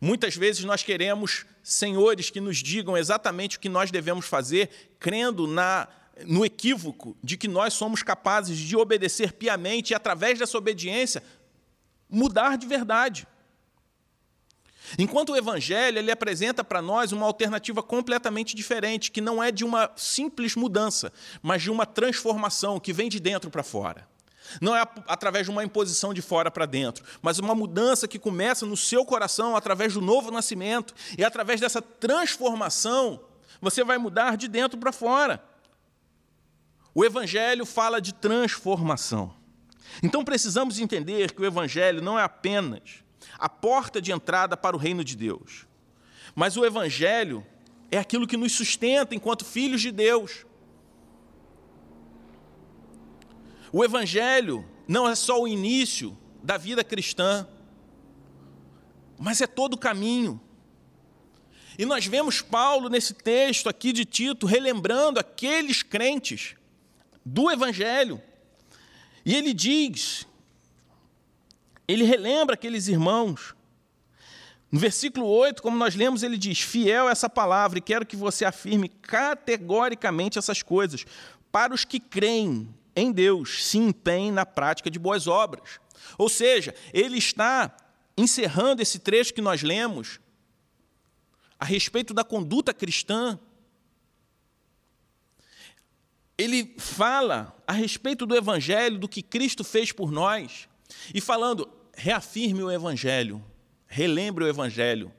Muitas 0.00 0.36
vezes 0.36 0.64
nós 0.64 0.82
queremos 0.82 1.46
senhores 1.62 2.28
que 2.28 2.40
nos 2.40 2.58
digam 2.58 2.96
exatamente 2.96 3.56
o 3.56 3.60
que 3.60 3.68
nós 3.68 3.90
devemos 3.90 4.26
fazer, 4.26 4.94
crendo 4.98 5.46
na 5.46 5.88
no 6.26 6.44
equívoco 6.44 7.16
de 7.22 7.36
que 7.36 7.48
nós 7.48 7.72
somos 7.74 8.02
capazes 8.02 8.58
de 8.58 8.76
obedecer 8.76 9.32
piamente 9.32 9.92
e, 9.92 9.94
através 9.94 10.38
dessa 10.38 10.58
obediência, 10.58 11.22
mudar 12.08 12.56
de 12.56 12.66
verdade. 12.66 13.26
Enquanto 14.98 15.30
o 15.30 15.36
Evangelho 15.36 15.98
ele 15.98 16.10
apresenta 16.10 16.62
para 16.62 16.82
nós 16.82 17.12
uma 17.12 17.26
alternativa 17.26 17.82
completamente 17.82 18.54
diferente, 18.54 19.10
que 19.10 19.20
não 19.20 19.42
é 19.42 19.50
de 19.50 19.64
uma 19.64 19.90
simples 19.96 20.54
mudança, 20.54 21.12
mas 21.40 21.62
de 21.62 21.70
uma 21.70 21.86
transformação 21.86 22.78
que 22.78 22.92
vem 22.92 23.08
de 23.08 23.18
dentro 23.18 23.50
para 23.50 23.62
fora. 23.62 24.06
Não 24.60 24.76
é 24.76 24.82
através 25.06 25.46
de 25.46 25.50
uma 25.50 25.64
imposição 25.64 26.12
de 26.12 26.20
fora 26.20 26.50
para 26.50 26.66
dentro, 26.66 27.04
mas 27.22 27.38
uma 27.38 27.54
mudança 27.54 28.08
que 28.08 28.18
começa 28.18 28.66
no 28.66 28.76
seu 28.76 29.04
coração 29.04 29.56
através 29.56 29.94
do 29.94 30.00
novo 30.00 30.30
nascimento, 30.30 30.94
e 31.16 31.24
através 31.24 31.60
dessa 31.60 31.80
transformação, 31.80 33.20
você 33.60 33.82
vai 33.82 33.96
mudar 33.96 34.36
de 34.36 34.48
dentro 34.48 34.78
para 34.78 34.92
fora. 34.92 35.42
O 36.94 37.04
Evangelho 37.04 37.64
fala 37.64 38.00
de 38.00 38.12
transformação. 38.12 39.34
Então 40.02 40.24
precisamos 40.24 40.78
entender 40.78 41.32
que 41.32 41.40
o 41.40 41.44
Evangelho 41.44 42.02
não 42.02 42.18
é 42.18 42.22
apenas 42.22 43.02
a 43.38 43.48
porta 43.48 44.00
de 44.00 44.12
entrada 44.12 44.56
para 44.56 44.76
o 44.76 44.78
reino 44.78 45.04
de 45.04 45.16
Deus, 45.16 45.66
mas 46.34 46.56
o 46.56 46.64
Evangelho 46.64 47.46
é 47.90 47.98
aquilo 47.98 48.26
que 48.26 48.36
nos 48.36 48.52
sustenta 48.52 49.14
enquanto 49.14 49.44
filhos 49.44 49.80
de 49.80 49.92
Deus. 49.92 50.46
O 53.70 53.84
Evangelho 53.84 54.64
não 54.86 55.08
é 55.08 55.14
só 55.14 55.40
o 55.40 55.48
início 55.48 56.16
da 56.42 56.56
vida 56.56 56.82
cristã, 56.84 57.46
mas 59.18 59.40
é 59.40 59.46
todo 59.46 59.74
o 59.74 59.78
caminho. 59.78 60.40
E 61.78 61.86
nós 61.86 62.04
vemos 62.04 62.42
Paulo 62.42 62.90
nesse 62.90 63.14
texto 63.14 63.68
aqui 63.68 63.92
de 63.92 64.04
Tito 64.04 64.46
relembrando 64.46 65.18
aqueles 65.18 65.82
crentes 65.82 66.56
do 67.24 67.50
Evangelho. 67.50 68.20
E 69.24 69.34
ele 69.34 69.54
diz, 69.54 70.26
ele 71.86 72.04
relembra 72.04 72.54
aqueles 72.54 72.88
irmãos, 72.88 73.54
No 74.72 74.78
versículo 74.78 75.26
8, 75.26 75.62
como 75.62 75.76
nós 75.76 75.94
lemos, 75.94 76.22
ele 76.22 76.38
diz: 76.38 76.60
Fiel 76.60 77.06
é 77.06 77.12
essa 77.12 77.28
palavra, 77.28 77.78
e 77.78 77.82
quero 77.82 78.06
que 78.06 78.16
você 78.16 78.46
afirme 78.46 78.88
categoricamente 78.88 80.38
essas 80.38 80.62
coisas. 80.62 81.04
Para 81.52 81.74
os 81.74 81.84
que 81.84 82.00
creem 82.00 82.74
em 82.96 83.12
Deus, 83.12 83.66
se 83.66 83.76
empenhem 83.76 84.32
na 84.32 84.46
prática 84.46 84.90
de 84.90 84.98
boas 84.98 85.26
obras. 85.26 85.78
Ou 86.16 86.30
seja, 86.30 86.74
ele 86.94 87.18
está 87.18 87.76
encerrando 88.16 88.80
esse 88.80 88.98
trecho 88.98 89.34
que 89.34 89.42
nós 89.42 89.62
lemos 89.62 90.18
a 91.60 91.66
respeito 91.66 92.14
da 92.14 92.24
conduta 92.24 92.72
cristã. 92.72 93.38
Ele 96.42 96.74
fala 96.76 97.56
a 97.64 97.72
respeito 97.72 98.26
do 98.26 98.34
Evangelho, 98.34 98.98
do 98.98 99.08
que 99.08 99.22
Cristo 99.22 99.62
fez 99.62 99.92
por 99.92 100.10
nós, 100.10 100.68
e 101.14 101.20
falando, 101.20 101.68
reafirme 101.94 102.64
o 102.64 102.70
Evangelho, 102.70 103.40
relembre 103.86 104.42
o 104.42 104.48
Evangelho, 104.48 105.12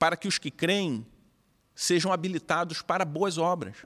para 0.00 0.16
que 0.16 0.26
os 0.26 0.36
que 0.36 0.50
creem 0.50 1.06
sejam 1.76 2.12
habilitados 2.12 2.82
para 2.82 3.04
boas 3.04 3.38
obras. 3.38 3.76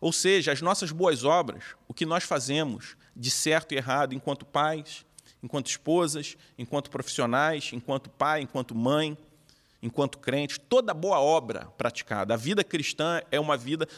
Ou 0.00 0.12
seja, 0.12 0.52
as 0.52 0.62
nossas 0.62 0.92
boas 0.92 1.24
obras, 1.24 1.64
o 1.88 1.92
que 1.92 2.06
nós 2.06 2.22
fazemos 2.22 2.96
de 3.16 3.28
certo 3.28 3.72
e 3.72 3.76
errado 3.76 4.14
enquanto 4.14 4.46
pais, 4.46 5.04
enquanto 5.42 5.70
esposas, 5.70 6.36
enquanto 6.56 6.88
profissionais, 6.88 7.70
enquanto 7.72 8.08
pai, 8.10 8.42
enquanto 8.42 8.76
mãe, 8.76 9.18
enquanto 9.82 10.18
crente, 10.18 10.60
toda 10.60 10.94
boa 10.94 11.18
obra 11.18 11.66
praticada. 11.76 12.34
A 12.34 12.36
vida 12.36 12.62
cristã 12.62 13.20
é 13.30 13.40
uma 13.40 13.56
vida 13.56 13.88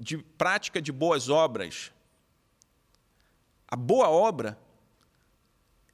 de 0.00 0.16
prática 0.16 0.80
de 0.80 0.90
boas 0.90 1.28
obras. 1.28 1.92
A 3.68 3.76
boa 3.76 4.08
obra 4.08 4.58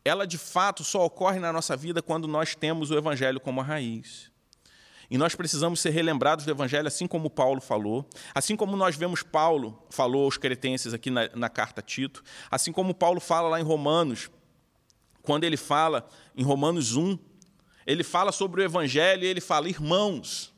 ela 0.06 0.24
de 0.24 0.38
fato 0.38 0.84
só 0.84 1.04
ocorre 1.04 1.40
na 1.40 1.52
nossa 1.52 1.76
vida 1.76 2.00
quando 2.00 2.28
nós 2.28 2.54
temos 2.54 2.92
o 2.92 2.96
Evangelho 2.96 3.40
como 3.40 3.60
a 3.60 3.64
raiz. 3.64 4.30
E 5.10 5.18
nós 5.18 5.34
precisamos 5.34 5.80
ser 5.80 5.90
relembrados 5.90 6.44
do 6.44 6.50
Evangelho, 6.50 6.86
assim 6.86 7.06
como 7.06 7.28
Paulo 7.28 7.60
falou, 7.60 8.08
assim 8.34 8.56
como 8.56 8.76
nós 8.76 8.96
vemos 8.96 9.22
Paulo 9.22 9.84
falou 9.90 10.24
aos 10.24 10.36
cretenses 10.38 10.94
aqui 10.94 11.10
na, 11.10 11.28
na 11.34 11.48
carta 11.48 11.82
Tito, 11.82 12.22
assim 12.50 12.72
como 12.72 12.94
Paulo 12.94 13.20
fala 13.20 13.48
lá 13.48 13.60
em 13.60 13.64
Romanos, 13.64 14.30
quando 15.22 15.42
ele 15.44 15.56
fala 15.56 16.08
em 16.36 16.44
Romanos 16.44 16.94
1, 16.94 17.18
ele 17.84 18.04
fala 18.04 18.30
sobre 18.30 18.60
o 18.60 18.64
Evangelho 18.64 19.24
e 19.24 19.26
ele 19.26 19.40
fala, 19.40 19.68
irmãos. 19.68 20.54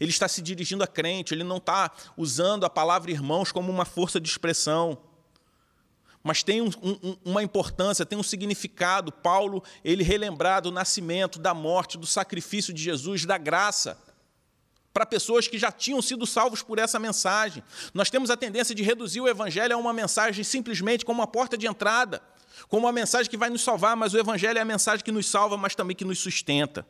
Ele 0.00 0.10
está 0.10 0.28
se 0.28 0.40
dirigindo 0.40 0.84
a 0.84 0.86
crente, 0.86 1.34
ele 1.34 1.44
não 1.44 1.56
está 1.58 1.90
usando 2.16 2.64
a 2.64 2.70
palavra 2.70 3.10
irmãos 3.10 3.52
como 3.52 3.70
uma 3.70 3.84
força 3.84 4.20
de 4.20 4.28
expressão 4.28 4.98
mas 6.22 6.42
tem 6.42 6.60
um, 6.60 6.68
um, 6.82 7.16
uma 7.24 7.42
importância, 7.42 8.04
tem 8.04 8.18
um 8.18 8.22
significado. 8.22 9.10
Paulo, 9.10 9.62
ele 9.84 10.02
relembrar 10.02 10.60
do 10.60 10.70
nascimento, 10.70 11.38
da 11.38 11.54
morte, 11.54 11.96
do 11.96 12.06
sacrifício 12.06 12.74
de 12.74 12.82
Jesus, 12.82 13.24
da 13.24 13.38
graça, 13.38 13.98
para 14.92 15.06
pessoas 15.06 15.46
que 15.46 15.58
já 15.58 15.70
tinham 15.70 16.02
sido 16.02 16.26
salvos 16.26 16.62
por 16.62 16.78
essa 16.78 16.98
mensagem. 16.98 17.62
Nós 17.94 18.10
temos 18.10 18.30
a 18.30 18.36
tendência 18.36 18.74
de 18.74 18.82
reduzir 18.82 19.20
o 19.20 19.28
evangelho 19.28 19.74
a 19.74 19.78
uma 19.78 19.92
mensagem 19.92 20.42
simplesmente 20.42 21.04
como 21.04 21.20
uma 21.20 21.26
porta 21.26 21.56
de 21.56 21.66
entrada, 21.66 22.20
como 22.68 22.86
uma 22.86 22.92
mensagem 22.92 23.30
que 23.30 23.36
vai 23.36 23.48
nos 23.48 23.62
salvar, 23.62 23.96
mas 23.96 24.12
o 24.12 24.18
evangelho 24.18 24.58
é 24.58 24.60
a 24.60 24.66
mensagem 24.66 25.04
que 25.04 25.12
nos 25.12 25.26
salva, 25.26 25.56
mas 25.56 25.74
também 25.74 25.94
que 25.94 26.04
nos 26.04 26.18
sustenta. 26.18 26.84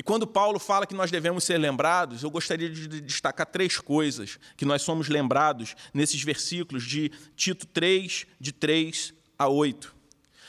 E 0.00 0.02
quando 0.02 0.26
Paulo 0.26 0.58
fala 0.58 0.86
que 0.86 0.94
nós 0.94 1.10
devemos 1.10 1.44
ser 1.44 1.58
lembrados, 1.58 2.22
eu 2.22 2.30
gostaria 2.30 2.70
de 2.70 3.02
destacar 3.02 3.44
três 3.44 3.76
coisas 3.76 4.38
que 4.56 4.64
nós 4.64 4.80
somos 4.80 5.10
lembrados 5.10 5.76
nesses 5.92 6.22
versículos 6.22 6.84
de 6.84 7.10
Tito 7.36 7.66
3, 7.66 8.26
de 8.40 8.50
3 8.50 9.12
a 9.38 9.46
8. 9.46 9.94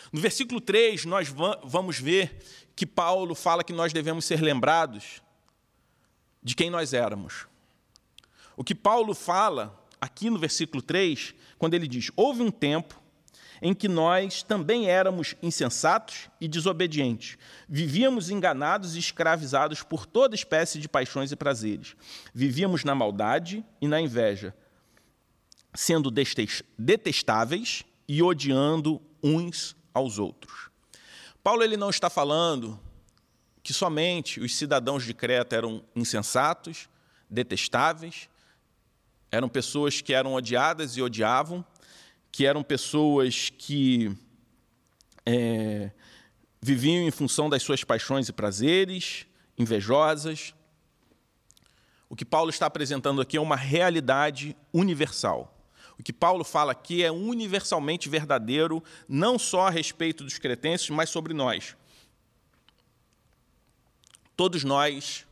No 0.10 0.22
versículo 0.22 0.62
3, 0.62 1.04
nós 1.04 1.28
vamos 1.66 2.00
ver 2.00 2.42
que 2.78 2.86
Paulo 2.86 3.36
fala 3.36 3.62
que 3.62 3.74
nós 3.74 3.92
devemos 3.92 4.24
ser 4.24 4.40
lembrados 4.40 5.22
de 6.42 6.56
quem 6.56 6.70
nós 6.70 6.94
éramos. 6.94 7.46
O 8.56 8.64
que 8.64 8.74
Paulo 8.74 9.14
fala 9.14 9.86
aqui 10.00 10.30
no 10.30 10.40
versículo 10.40 10.82
3, 10.82 11.36
quando 11.58 11.74
ele 11.74 11.90
diz: 11.90 12.10
Houve 12.16 12.42
um 12.42 12.52
tempo 12.52 13.01
em 13.62 13.74
que 13.74 13.88
nós 13.88 14.42
também 14.42 14.90
éramos 14.90 15.36
insensatos 15.42 16.30
e 16.40 16.48
desobedientes. 16.48 17.38
Vivíamos 17.70 18.30
enganados 18.30 18.96
e 18.96 19.00
escravizados 19.00 19.84
por 19.84 20.06
toda 20.06 20.34
espécie 20.34 20.80
de 20.80 20.90
paixões 20.90 21.32
e 21.32 21.36
prazeres. 21.36 21.96
Vivíamos 22.34 22.84
na 22.84 22.96
maldade 22.96 23.64
e 23.80 23.88
na 23.88 24.02
inveja, 24.02 24.56
sendo 25.76 26.12
detestáveis 26.78 27.84
e 28.08 28.24
odiando 28.24 29.00
uns 29.24 29.76
aos 29.94 30.18
outros. 30.18 30.72
Paulo 31.44 31.64
ele 31.64 31.78
não 31.78 31.90
está 31.90 32.10
falando 32.10 32.80
que 33.64 33.74
somente 33.74 34.40
os 34.40 34.56
cidadãos 34.56 35.04
de 35.04 35.14
Creta 35.14 35.56
eram 35.56 35.84
insensatos, 35.96 36.90
detestáveis, 37.30 38.28
eram 39.32 39.48
pessoas 39.48 40.02
que 40.02 40.14
eram 40.14 40.34
odiadas 40.34 40.98
e 40.98 41.02
odiavam, 41.02 41.64
que 42.32 42.46
eram 42.46 42.64
pessoas 42.64 43.50
que 43.50 44.16
é, 45.26 45.92
viviam 46.62 47.08
em 47.08 47.12
função 47.12 47.50
das 47.50 47.64
suas 47.64 47.84
paixões 47.84 48.30
e 48.30 48.34
prazeres, 48.34 49.26
invejosas. 49.58 50.54
O 52.08 52.16
que 52.16 52.26
Paulo 52.26 52.50
está 52.50 52.66
apresentando 52.66 53.22
aqui 53.22 53.38
é 53.38 53.42
uma 53.42 53.56
realidade 53.56 54.56
universal. 54.74 55.58
O 55.98 56.04
que 56.04 56.14
Paulo 56.14 56.44
fala 56.44 56.72
aqui 56.72 57.04
é 57.04 57.12
universalmente 57.12 58.10
verdadeiro, 58.10 58.84
não 59.08 59.38
só 59.38 59.68
a 59.68 59.70
respeito 59.70 60.24
dos 60.24 60.38
cretenses, 60.38 60.90
mas 60.90 61.10
sobre 61.10 61.34
nós. 61.34 61.76
Todos 64.36 64.64
nós, 64.64 65.28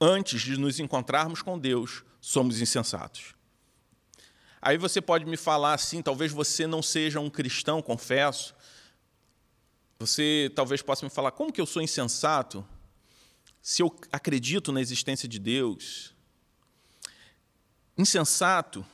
antes 0.00 0.42
de 0.42 0.58
nos 0.58 0.78
encontrarmos 0.78 1.40
com 1.40 1.58
Deus, 1.58 2.04
somos 2.20 2.60
insensatos. 2.60 3.33
Aí 4.66 4.78
você 4.78 4.98
pode 4.98 5.26
me 5.26 5.36
falar 5.36 5.74
assim, 5.74 6.00
talvez 6.00 6.32
você 6.32 6.66
não 6.66 6.82
seja 6.82 7.20
um 7.20 7.28
cristão, 7.28 7.82
confesso. 7.82 8.54
Você 9.98 10.50
talvez 10.54 10.80
possa 10.80 11.04
me 11.04 11.10
falar, 11.10 11.32
como 11.32 11.52
que 11.52 11.60
eu 11.60 11.66
sou 11.66 11.82
insensato? 11.82 12.66
Se 13.60 13.82
eu 13.82 13.94
acredito 14.10 14.72
na 14.72 14.80
existência 14.80 15.28
de 15.28 15.38
Deus. 15.38 16.14
Insensato 17.98 18.86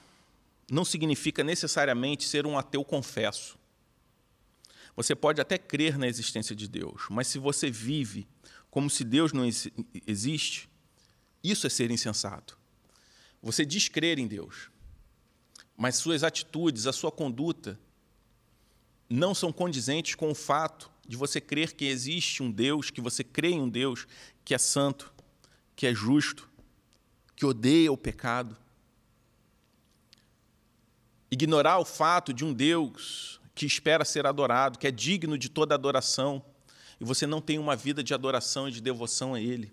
não 0.69 0.85
significa 0.85 1.45
necessariamente 1.45 2.25
ser 2.25 2.49
um 2.49 2.59
ateu 2.59 2.85
confesso. 2.85 3.57
Você 4.97 5.15
pode 5.15 5.41
até 5.41 5.57
crer 5.57 5.97
na 5.97 6.09
existência 6.09 6.55
de 6.55 6.67
Deus, 6.67 7.05
mas 7.09 7.29
se 7.29 7.39
você 7.39 7.71
vive 7.71 8.27
como 8.73 8.91
se 8.91 9.05
Deus 9.05 9.33
não 9.33 9.49
existe, 10.05 10.69
isso 11.45 11.65
é 11.65 11.71
ser 11.71 11.93
insensato. 11.93 12.59
Você 13.41 13.65
diz 13.65 13.89
crer 13.89 14.19
em 14.19 14.27
Deus, 14.27 14.70
mas 15.81 15.97
suas 15.97 16.23
atitudes, 16.23 16.87
a 16.87 16.93
sua 16.93 17.11
conduta, 17.11 17.81
não 19.09 19.35
são 19.35 19.51
condizentes 19.51 20.15
com 20.15 20.31
o 20.31 20.35
fato 20.35 20.91
de 21.09 21.17
você 21.17 21.41
crer 21.41 21.73
que 21.73 21.87
existe 21.87 22.43
um 22.43 22.51
Deus, 22.51 22.91
que 22.91 23.01
você 23.01 23.25
crê 23.25 23.53
em 23.53 23.63
um 23.63 23.69
Deus 23.69 24.07
que 24.45 24.55
é 24.55 24.59
santo, 24.59 25.11
que 25.75 25.87
é 25.87 25.95
justo, 25.95 26.47
que 27.35 27.47
odeia 27.47 27.91
o 27.91 27.97
pecado. 27.97 28.59
Ignorar 31.31 31.79
o 31.79 31.85
fato 31.87 32.35
de 32.35 32.45
um 32.45 32.53
Deus 32.53 33.41
que 33.55 33.65
espera 33.65 34.05
ser 34.05 34.27
adorado, 34.27 34.79
que 34.79 34.87
é 34.87 34.91
digno 34.91 35.39
de 35.39 35.49
toda 35.49 35.75
adoração, 35.75 36.45
e 37.01 37.05
você 37.07 37.27
não 37.27 37.41
tem 37.41 37.59
uma 37.59 37.75
vida 37.75 38.05
de 38.05 38.13
adoração 38.13 38.69
e 38.69 38.73
de 38.73 38.83
devoção 38.83 39.33
a 39.33 39.41
Ele. 39.41 39.73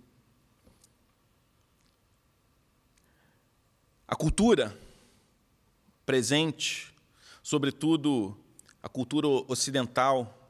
A 4.08 4.16
cultura 4.16 4.87
presente, 6.08 6.96
sobretudo 7.44 8.40
a 8.82 8.88
cultura 8.88 9.28
ocidental 9.28 10.50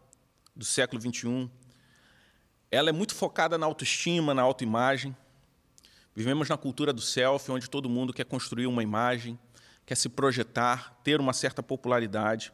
do 0.56 0.64
século 0.64 1.02
XXI, 1.02 1.50
ela 2.70 2.90
é 2.90 2.92
muito 2.92 3.16
focada 3.16 3.58
na 3.58 3.66
autoestima, 3.66 4.36
na 4.36 4.44
autoimagem. 4.44 5.18
Vivemos 6.16 6.48
na 6.48 6.58
cultura 6.58 6.94
do 6.94 7.02
selfie, 7.02 7.52
onde 7.52 7.68
todo 7.68 7.90
mundo 7.90 8.14
quer 8.14 8.26
construir 8.26 8.68
uma 8.68 8.84
imagem, 8.84 9.38
quer 9.84 9.96
se 9.96 10.08
projetar, 10.10 10.96
ter 11.04 11.20
uma 11.20 11.34
certa 11.34 11.64
popularidade, 11.64 12.54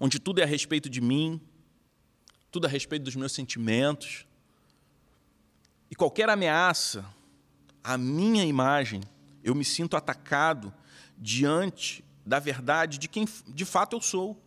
onde 0.00 0.18
tudo 0.18 0.40
é 0.40 0.44
a 0.44 0.46
respeito 0.46 0.88
de 0.88 1.02
mim, 1.02 1.38
tudo 2.50 2.66
a 2.66 2.70
respeito 2.70 3.02
dos 3.02 3.14
meus 3.14 3.32
sentimentos. 3.32 4.26
E 5.90 5.94
qualquer 5.94 6.30
ameaça 6.30 7.04
à 7.84 7.98
minha 7.98 8.46
imagem, 8.46 9.02
eu 9.44 9.54
me 9.54 9.66
sinto 9.66 9.98
atacado 9.98 10.72
diante 11.16 12.04
da 12.24 12.38
verdade 12.38 12.98
de 12.98 13.08
quem 13.08 13.26
de 13.46 13.64
fato 13.64 13.96
eu 13.96 14.00
sou. 14.00 14.40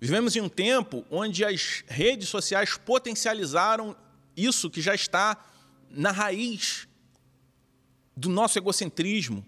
Vivemos 0.00 0.36
em 0.36 0.40
um 0.40 0.48
tempo 0.48 1.04
onde 1.10 1.44
as 1.44 1.82
redes 1.86 2.28
sociais 2.28 2.76
potencializaram 2.76 3.96
isso 4.36 4.68
que 4.70 4.80
já 4.80 4.94
está 4.94 5.42
na 5.88 6.10
raiz 6.10 6.86
do 8.16 8.28
nosso 8.28 8.58
egocentrismo, 8.58 9.44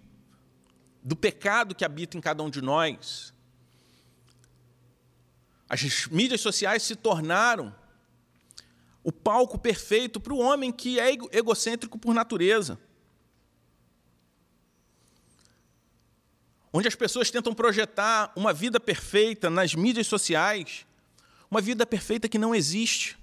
do 1.03 1.15
pecado 1.15 1.75
que 1.75 1.85
habita 1.85 2.17
em 2.17 2.21
cada 2.21 2.43
um 2.43 2.51
de 2.51 2.61
nós. 2.61 3.35
As 5.69 6.07
mídias 6.07 6.41
sociais 6.41 6.83
se 6.83 6.97
tornaram 6.97 7.75
o 9.03 9.12
palco 9.12 9.59
perfeito 9.59 10.19
para 10.19 10.33
o 10.33 10.39
homem 10.39 10.73
que 10.73 10.99
é 10.99 11.12
egocêntrico 11.33 11.99
por 11.99 12.15
natureza. 12.15 12.79
Onde 16.77 16.89
as 16.89 16.95
pessoas 16.95 17.31
tentam 17.31 17.55
projetar 17.55 18.31
uma 18.37 18.53
vida 18.53 18.79
perfeita 18.79 19.49
nas 19.49 19.75
mídias 19.75 20.07
sociais, 20.09 20.85
uma 21.51 21.59
vida 21.59 21.87
perfeita 21.87 22.29
que 22.29 22.37
não 22.37 22.55
existe. 22.55 23.17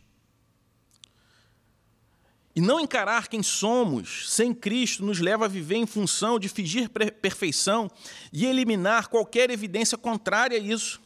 E 2.55 2.59
não 2.59 2.79
encarar 2.79 3.27
quem 3.27 3.43
somos 3.43 4.27
sem 4.31 4.55
Cristo 4.55 5.05
nos 5.05 5.19
leva 5.19 5.45
a 5.45 5.47
viver 5.47 5.75
em 5.75 5.85
função 5.85 6.39
de 6.39 6.49
fingir 6.49 6.89
perfeição 7.21 7.91
e 8.31 8.43
eliminar 8.47 9.07
qualquer 9.07 9.51
evidência 9.51 9.99
contrária 9.99 10.57
a 10.57 10.59
isso. 10.59 10.99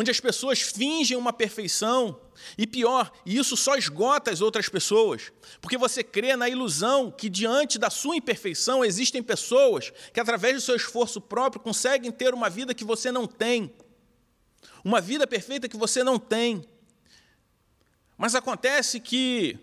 Onde 0.00 0.12
as 0.12 0.20
pessoas 0.20 0.60
fingem 0.60 1.16
uma 1.16 1.32
perfeição, 1.32 2.20
e 2.56 2.68
pior, 2.68 3.10
isso 3.26 3.56
só 3.56 3.74
esgota 3.74 4.30
as 4.30 4.40
outras 4.40 4.68
pessoas, 4.68 5.32
porque 5.60 5.76
você 5.76 6.04
crê 6.04 6.36
na 6.36 6.48
ilusão 6.48 7.10
que 7.10 7.28
diante 7.28 7.80
da 7.80 7.90
sua 7.90 8.14
imperfeição 8.14 8.84
existem 8.84 9.20
pessoas 9.24 9.92
que, 10.14 10.20
através 10.20 10.54
do 10.54 10.60
seu 10.60 10.76
esforço 10.76 11.20
próprio, 11.20 11.60
conseguem 11.60 12.12
ter 12.12 12.32
uma 12.32 12.48
vida 12.48 12.72
que 12.72 12.84
você 12.84 13.10
não 13.10 13.26
tem, 13.26 13.74
uma 14.84 15.00
vida 15.00 15.26
perfeita 15.26 15.68
que 15.68 15.76
você 15.76 16.04
não 16.04 16.16
tem. 16.16 16.64
Mas 18.16 18.36
acontece 18.36 19.00
que 19.00 19.58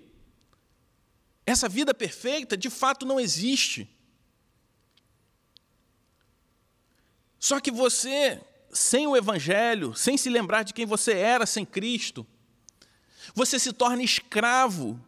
essa 1.46 1.70
vida 1.70 1.94
perfeita 1.94 2.58
de 2.58 2.70
fato 2.70 3.06
não 3.06 3.22
existe. 3.22 3.90
Só 7.40 7.62
que 7.62 7.72
você, 7.72 8.42
sem 8.76 9.08
o 9.08 9.16
Evangelho, 9.16 9.96
sem 9.96 10.18
se 10.18 10.30
lembrar 10.30 10.64
de 10.64 10.74
quem 10.74 10.86
você 10.86 11.14
era 11.14 11.46
sem 11.46 11.66
Cristo, 11.66 12.28
você 13.34 13.58
se 13.58 13.72
torna 13.72 14.04
escravo 14.04 15.00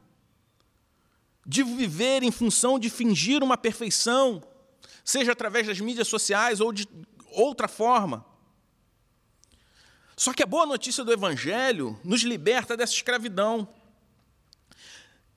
de 1.46 1.64
viver 1.64 2.24
em 2.24 2.32
função 2.32 2.80
de 2.80 2.90
fingir 2.90 3.44
uma 3.44 3.58
perfeição, 3.58 4.42
seja 5.04 5.34
através 5.34 5.68
das 5.68 5.80
mídias 5.80 6.08
sociais 6.08 6.60
ou 6.62 6.72
de 6.72 6.88
outra 7.32 7.68
forma. 7.68 8.26
Só 10.16 10.34
que 10.34 10.42
a 10.42 10.48
boa 10.48 10.66
notícia 10.66 11.04
do 11.04 11.14
Evangelho 11.14 12.00
nos 12.04 12.22
liberta 12.22 12.76
dessa 12.76 12.94
escravidão. 12.94 13.68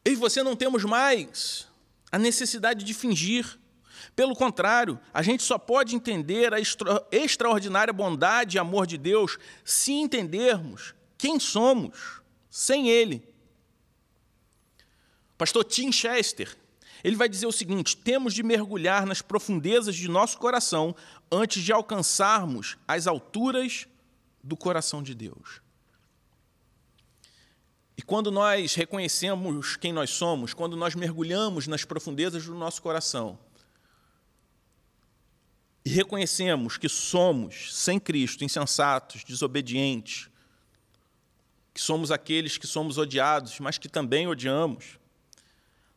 Eu 0.04 0.12
e 0.12 0.16
você 0.16 0.42
não 0.42 0.56
temos 0.56 0.84
mais 0.84 1.68
a 2.10 2.18
necessidade 2.18 2.84
de 2.84 2.94
fingir. 2.94 3.59
Pelo 4.20 4.36
contrário, 4.36 5.00
a 5.14 5.22
gente 5.22 5.42
só 5.42 5.56
pode 5.56 5.96
entender 5.96 6.52
a 6.52 6.60
extra 6.60 7.02
extraordinária 7.10 7.90
bondade 7.90 8.58
e 8.58 8.60
amor 8.60 8.86
de 8.86 8.98
Deus 8.98 9.38
se 9.64 9.92
entendermos 9.92 10.94
quem 11.16 11.40
somos 11.40 12.20
sem 12.50 12.90
Ele. 12.90 13.26
Pastor 15.38 15.64
Tim 15.64 15.90
Chester, 15.90 16.54
ele 17.02 17.16
vai 17.16 17.30
dizer 17.30 17.46
o 17.46 17.50
seguinte: 17.50 17.96
temos 17.96 18.34
de 18.34 18.42
mergulhar 18.42 19.06
nas 19.06 19.22
profundezas 19.22 19.96
de 19.96 20.06
nosso 20.06 20.36
coração 20.36 20.94
antes 21.32 21.62
de 21.62 21.72
alcançarmos 21.72 22.76
as 22.86 23.06
alturas 23.06 23.88
do 24.44 24.54
coração 24.54 25.02
de 25.02 25.14
Deus. 25.14 25.62
E 27.96 28.02
quando 28.02 28.30
nós 28.30 28.74
reconhecemos 28.74 29.76
quem 29.76 29.94
nós 29.94 30.10
somos, 30.10 30.52
quando 30.52 30.76
nós 30.76 30.94
mergulhamos 30.94 31.66
nas 31.66 31.86
profundezas 31.86 32.44
do 32.44 32.54
nosso 32.54 32.82
coração 32.82 33.38
e 35.84 35.90
reconhecemos 35.90 36.76
que 36.76 36.88
somos, 36.88 37.74
sem 37.74 37.98
Cristo, 37.98 38.44
insensatos, 38.44 39.24
desobedientes, 39.24 40.28
que 41.72 41.80
somos 41.80 42.10
aqueles 42.10 42.58
que 42.58 42.66
somos 42.66 42.98
odiados, 42.98 43.58
mas 43.60 43.78
que 43.78 43.88
também 43.88 44.26
odiamos, 44.26 44.98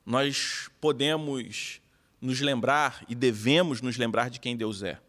nós 0.05 0.69
podemos 0.79 1.81
nos 2.21 2.39
lembrar 2.39 3.03
e 3.09 3.15
devemos 3.15 3.81
nos 3.81 3.97
lembrar 3.97 4.29
de 4.29 4.39
quem 4.39 4.55
Deus 4.55 4.81
é. 4.83 4.99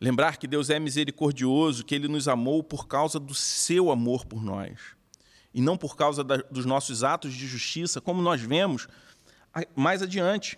Lembrar 0.00 0.36
que 0.36 0.46
Deus 0.46 0.70
é 0.70 0.78
misericordioso, 0.78 1.84
que 1.84 1.94
Ele 1.94 2.06
nos 2.06 2.28
amou 2.28 2.62
por 2.62 2.86
causa 2.86 3.18
do 3.18 3.34
seu 3.34 3.90
amor 3.90 4.24
por 4.24 4.44
nós, 4.44 4.78
e 5.52 5.60
não 5.60 5.76
por 5.76 5.96
causa 5.96 6.22
da, 6.22 6.36
dos 6.36 6.64
nossos 6.64 7.02
atos 7.02 7.34
de 7.34 7.48
justiça, 7.48 8.00
como 8.00 8.22
nós 8.22 8.40
vemos 8.40 8.86
mais 9.74 10.02
adiante, 10.02 10.56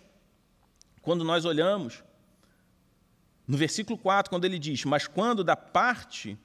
quando 1.00 1.24
nós 1.24 1.46
olhamos 1.46 2.02
no 3.50 3.56
versículo 3.56 3.98
4, 3.98 4.30
quando 4.30 4.44
ele 4.44 4.60
diz: 4.60 4.84
Mas 4.84 5.08
quando 5.08 5.42
da 5.42 5.56
parte 5.56 6.38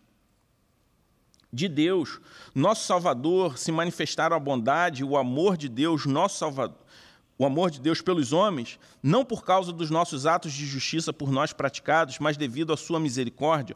de 1.54 1.68
Deus, 1.68 2.20
nosso 2.54 2.84
Salvador, 2.88 3.60
se 3.60 3.72
manifestaram 3.72 4.36
a 4.36 4.40
bondade 4.40 5.04
e 5.04 5.06
o 5.06 5.16
amor 5.16 5.56
de 5.56 5.70
Deus, 5.70 6.08
nosso 6.08 6.40
Salvador, 6.40 6.80
o 7.38 7.46
amor 7.46 7.70
de 7.70 7.80
Deus 7.80 8.02
pelos 8.02 8.34
homens, 8.34 8.80
não 9.04 9.24
por 9.24 9.46
causa 9.46 9.72
dos 9.72 9.92
nossos 9.92 10.26
atos 10.26 10.52
de 10.52 10.66
justiça 10.66 11.14
por 11.14 11.32
nós 11.32 11.54
praticados, 11.54 12.18
mas 12.18 12.38
devido 12.38 12.74
à 12.74 12.78
sua 12.78 13.00
misericórdia, 13.00 13.76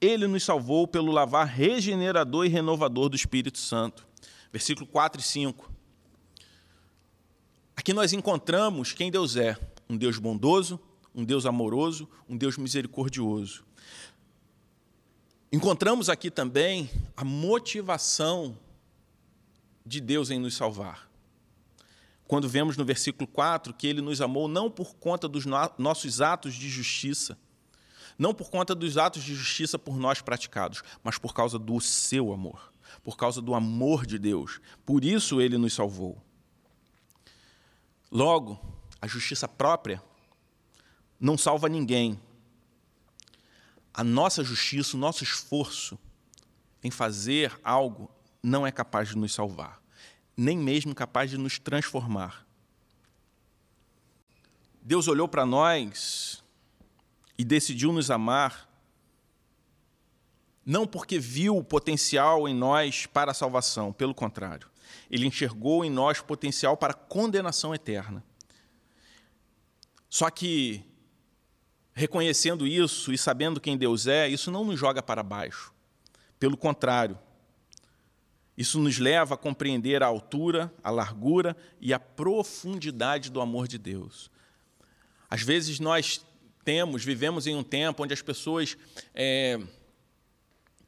ele 0.00 0.26
nos 0.26 0.42
salvou 0.42 0.88
pelo 0.88 1.12
lavar 1.12 1.46
regenerador 1.46 2.46
e 2.46 2.48
renovador 2.48 3.10
do 3.10 3.16
Espírito 3.16 3.58
Santo. 3.58 4.06
Versículo 4.50 4.86
4 4.86 5.20
e 5.20 5.22
5. 5.22 5.70
Aqui 7.76 7.92
nós 7.92 8.14
encontramos 8.14 8.94
quem 8.94 9.10
Deus 9.10 9.36
é: 9.36 9.54
um 9.86 9.98
Deus 9.98 10.16
bondoso, 10.16 10.80
um 11.14 11.24
Deus 11.24 11.46
amoroso, 11.46 12.08
um 12.28 12.36
Deus 12.36 12.56
misericordioso. 12.56 13.64
Encontramos 15.52 16.08
aqui 16.08 16.30
também 16.30 16.90
a 17.16 17.24
motivação 17.24 18.58
de 19.86 20.00
Deus 20.00 20.30
em 20.30 20.38
nos 20.38 20.56
salvar 20.56 21.08
quando 22.26 22.48
vemos 22.48 22.76
no 22.76 22.84
versículo 22.84 23.26
4 23.26 23.74
que 23.74 23.86
ele 23.86 24.00
nos 24.00 24.20
amou 24.20 24.48
não 24.48 24.70
por 24.70 24.94
conta 24.96 25.28
dos 25.28 25.44
no 25.44 25.56
nossos 25.78 26.20
atos 26.20 26.54
de 26.54 26.68
justiça, 26.68 27.38
não 28.18 28.32
por 28.32 28.50
conta 28.50 28.74
dos 28.74 28.96
atos 28.96 29.22
de 29.22 29.34
justiça 29.34 29.78
por 29.78 29.96
nós 29.96 30.20
praticados, 30.20 30.82
mas 31.02 31.18
por 31.18 31.34
causa 31.34 31.58
do 31.58 31.80
seu 31.80 32.32
amor, 32.32 32.72
por 33.02 33.16
causa 33.16 33.42
do 33.42 33.54
amor 33.54 34.06
de 34.06 34.18
Deus. 34.18 34.60
Por 34.86 35.04
isso 35.04 35.40
ele 35.40 35.58
nos 35.58 35.74
salvou. 35.74 36.20
Logo, 38.10 38.58
a 39.00 39.06
justiça 39.06 39.46
própria 39.46 40.02
não 41.24 41.38
salva 41.38 41.68
ninguém. 41.68 42.20
A 43.92 44.04
nossa 44.04 44.42
justiça, 44.44 44.96
o 44.96 45.00
nosso 45.00 45.22
esforço 45.22 45.98
em 46.82 46.90
fazer 46.90 47.58
algo 47.62 48.10
não 48.42 48.66
é 48.66 48.72
capaz 48.72 49.08
de 49.08 49.16
nos 49.16 49.32
salvar 49.32 49.84
nem 50.36 50.56
mesmo 50.56 50.94
capaz 50.94 51.30
de 51.30 51.38
nos 51.38 51.58
transformar. 51.58 52.46
Deus 54.82 55.08
olhou 55.08 55.28
para 55.28 55.46
nós 55.46 56.42
e 57.38 57.44
decidiu 57.44 57.92
nos 57.92 58.10
amar, 58.10 58.68
não 60.64 60.86
porque 60.86 61.18
viu 61.18 61.56
o 61.56 61.64
potencial 61.64 62.48
em 62.48 62.54
nós 62.54 63.06
para 63.06 63.30
a 63.30 63.34
salvação, 63.34 63.92
pelo 63.92 64.14
contrário, 64.14 64.68
ele 65.10 65.26
enxergou 65.26 65.84
em 65.84 65.90
nós 65.90 66.20
potencial 66.20 66.76
para 66.76 66.92
a 66.92 66.96
condenação 66.96 67.74
eterna. 67.74 68.24
Só 70.08 70.30
que, 70.30 70.84
reconhecendo 71.94 72.66
isso 72.66 73.12
e 73.12 73.18
sabendo 73.18 73.60
quem 73.60 73.78
Deus 73.78 74.06
é, 74.06 74.28
isso 74.28 74.50
não 74.50 74.64
nos 74.64 74.78
joga 74.78 75.02
para 75.02 75.22
baixo. 75.22 75.72
Pelo 76.38 76.56
contrário, 76.56 77.16
isso 78.58 78.78
nos 78.80 78.98
leva 78.98 79.34
a 79.34 79.38
compreender 79.38 80.02
a 80.02 80.06
altura, 80.06 80.72
a 80.82 80.90
largura 80.90 81.56
e 81.80 81.94
a 81.94 81.98
profundidade 81.98 83.30
do 83.30 83.40
amor 83.40 83.68
de 83.68 83.78
Deus. 83.78 84.30
Às 85.30 85.42
vezes 85.42 85.78
nós 85.80 86.24
temos, 86.64 87.04
vivemos 87.04 87.46
em 87.46 87.54
um 87.54 87.62
tempo 87.62 88.02
onde 88.02 88.12
as 88.12 88.22
pessoas 88.22 88.76
é, 89.14 89.60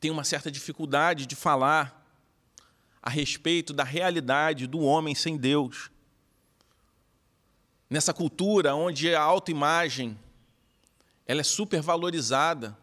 têm 0.01 0.11
uma 0.11 0.25
certa 0.25 0.51
dificuldade 0.51 1.27
de 1.27 1.37
falar 1.37 2.05
a 3.03 3.11
respeito 3.11 3.73
da 3.73 3.85
realidade 3.85 4.67
do 4.67 4.81
homem 4.81 5.15
sem 5.15 5.37
Deus. 5.37 5.91
Nessa 7.89 8.13
cultura 8.13 8.75
onde 8.75 9.15
a 9.15 9.21
autoimagem 9.21 10.19
ela 11.27 11.41
é 11.41 11.45
supervalorizada, 11.45 12.77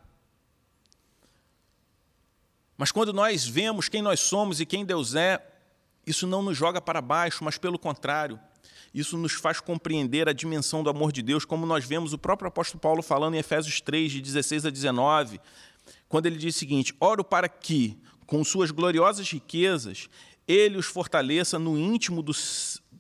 mas 2.78 2.92
quando 2.92 3.14
nós 3.14 3.48
vemos 3.48 3.88
quem 3.88 4.02
nós 4.02 4.20
somos 4.20 4.60
e 4.60 4.66
quem 4.66 4.84
Deus 4.84 5.16
é, 5.16 5.42
isso 6.06 6.28
não 6.28 6.42
nos 6.42 6.58
joga 6.58 6.82
para 6.82 7.02
baixo, 7.02 7.44
mas 7.44 7.58
pelo 7.58 7.80
contrário, 7.80 8.40
isso 8.94 9.18
nos 9.18 9.34
faz 9.34 9.60
compreender 9.60 10.28
a 10.28 10.34
dimensão 10.34 10.84
do 10.84 10.90
amor 10.90 11.12
de 11.12 11.22
Deus, 11.22 11.46
como 11.46 11.66
nós 11.66 11.86
vemos 11.86 12.14
o 12.14 12.18
próprio 12.18 12.48
apóstolo 12.48 12.80
Paulo 12.80 13.02
falando 13.02 13.36
em 13.36 13.40
Efésios 13.40 13.80
3, 13.82 14.12
de 14.12 14.22
16 14.22 14.66
a 14.66 14.70
19, 14.70 15.40
quando 16.10 16.26
ele 16.26 16.38
diz 16.38 16.56
o 16.56 16.60
seguinte: 16.60 16.94
Oro 17.00 17.24
para 17.24 17.48
que, 17.48 17.98
com 18.26 18.44
suas 18.44 18.70
gloriosas 18.70 19.30
riquezas, 19.32 20.10
ele 20.48 20.78
os 20.78 20.86
fortaleça 20.86 21.58
no 21.58 21.78
íntimo 21.78 22.22
do, 22.22 22.34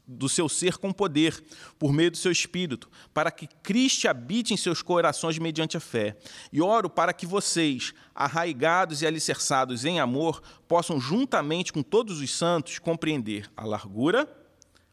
do 0.07 0.27
seu 0.27 0.49
ser 0.49 0.77
com 0.77 0.91
poder, 0.91 1.43
por 1.79 1.93
meio 1.93 2.11
do 2.11 2.17
seu 2.17 2.31
espírito, 2.31 2.89
para 3.13 3.31
que 3.31 3.47
Cristo 3.61 4.07
habite 4.07 4.53
em 4.53 4.57
seus 4.57 4.81
corações 4.81 5.39
mediante 5.39 5.77
a 5.77 5.79
fé. 5.79 6.17
E 6.51 6.61
oro 6.61 6.89
para 6.89 7.13
que 7.13 7.25
vocês, 7.25 7.93
arraigados 8.13 9.01
e 9.01 9.07
alicerçados 9.07 9.85
em 9.85 9.99
amor, 9.99 10.41
possam, 10.67 10.99
juntamente 10.99 11.71
com 11.71 11.81
todos 11.81 12.19
os 12.19 12.31
santos, 12.31 12.79
compreender 12.79 13.49
a 13.55 13.65
largura, 13.65 14.29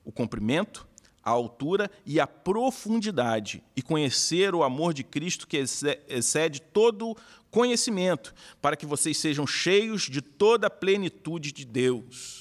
o 0.04 0.12
comprimento, 0.12 0.86
a 1.22 1.30
altura 1.30 1.90
e 2.06 2.18
a 2.18 2.26
profundidade, 2.26 3.62
e 3.76 3.82
conhecer 3.82 4.54
o 4.54 4.62
amor 4.62 4.94
de 4.94 5.04
Cristo 5.04 5.46
que 5.46 5.62
excede 6.08 6.60
todo 6.60 7.16
conhecimento, 7.50 8.32
para 8.62 8.76
que 8.76 8.86
vocês 8.86 9.18
sejam 9.18 9.46
cheios 9.46 10.02
de 10.02 10.22
toda 10.22 10.68
a 10.68 10.70
plenitude 10.70 11.52
de 11.52 11.64
Deus. 11.64 12.39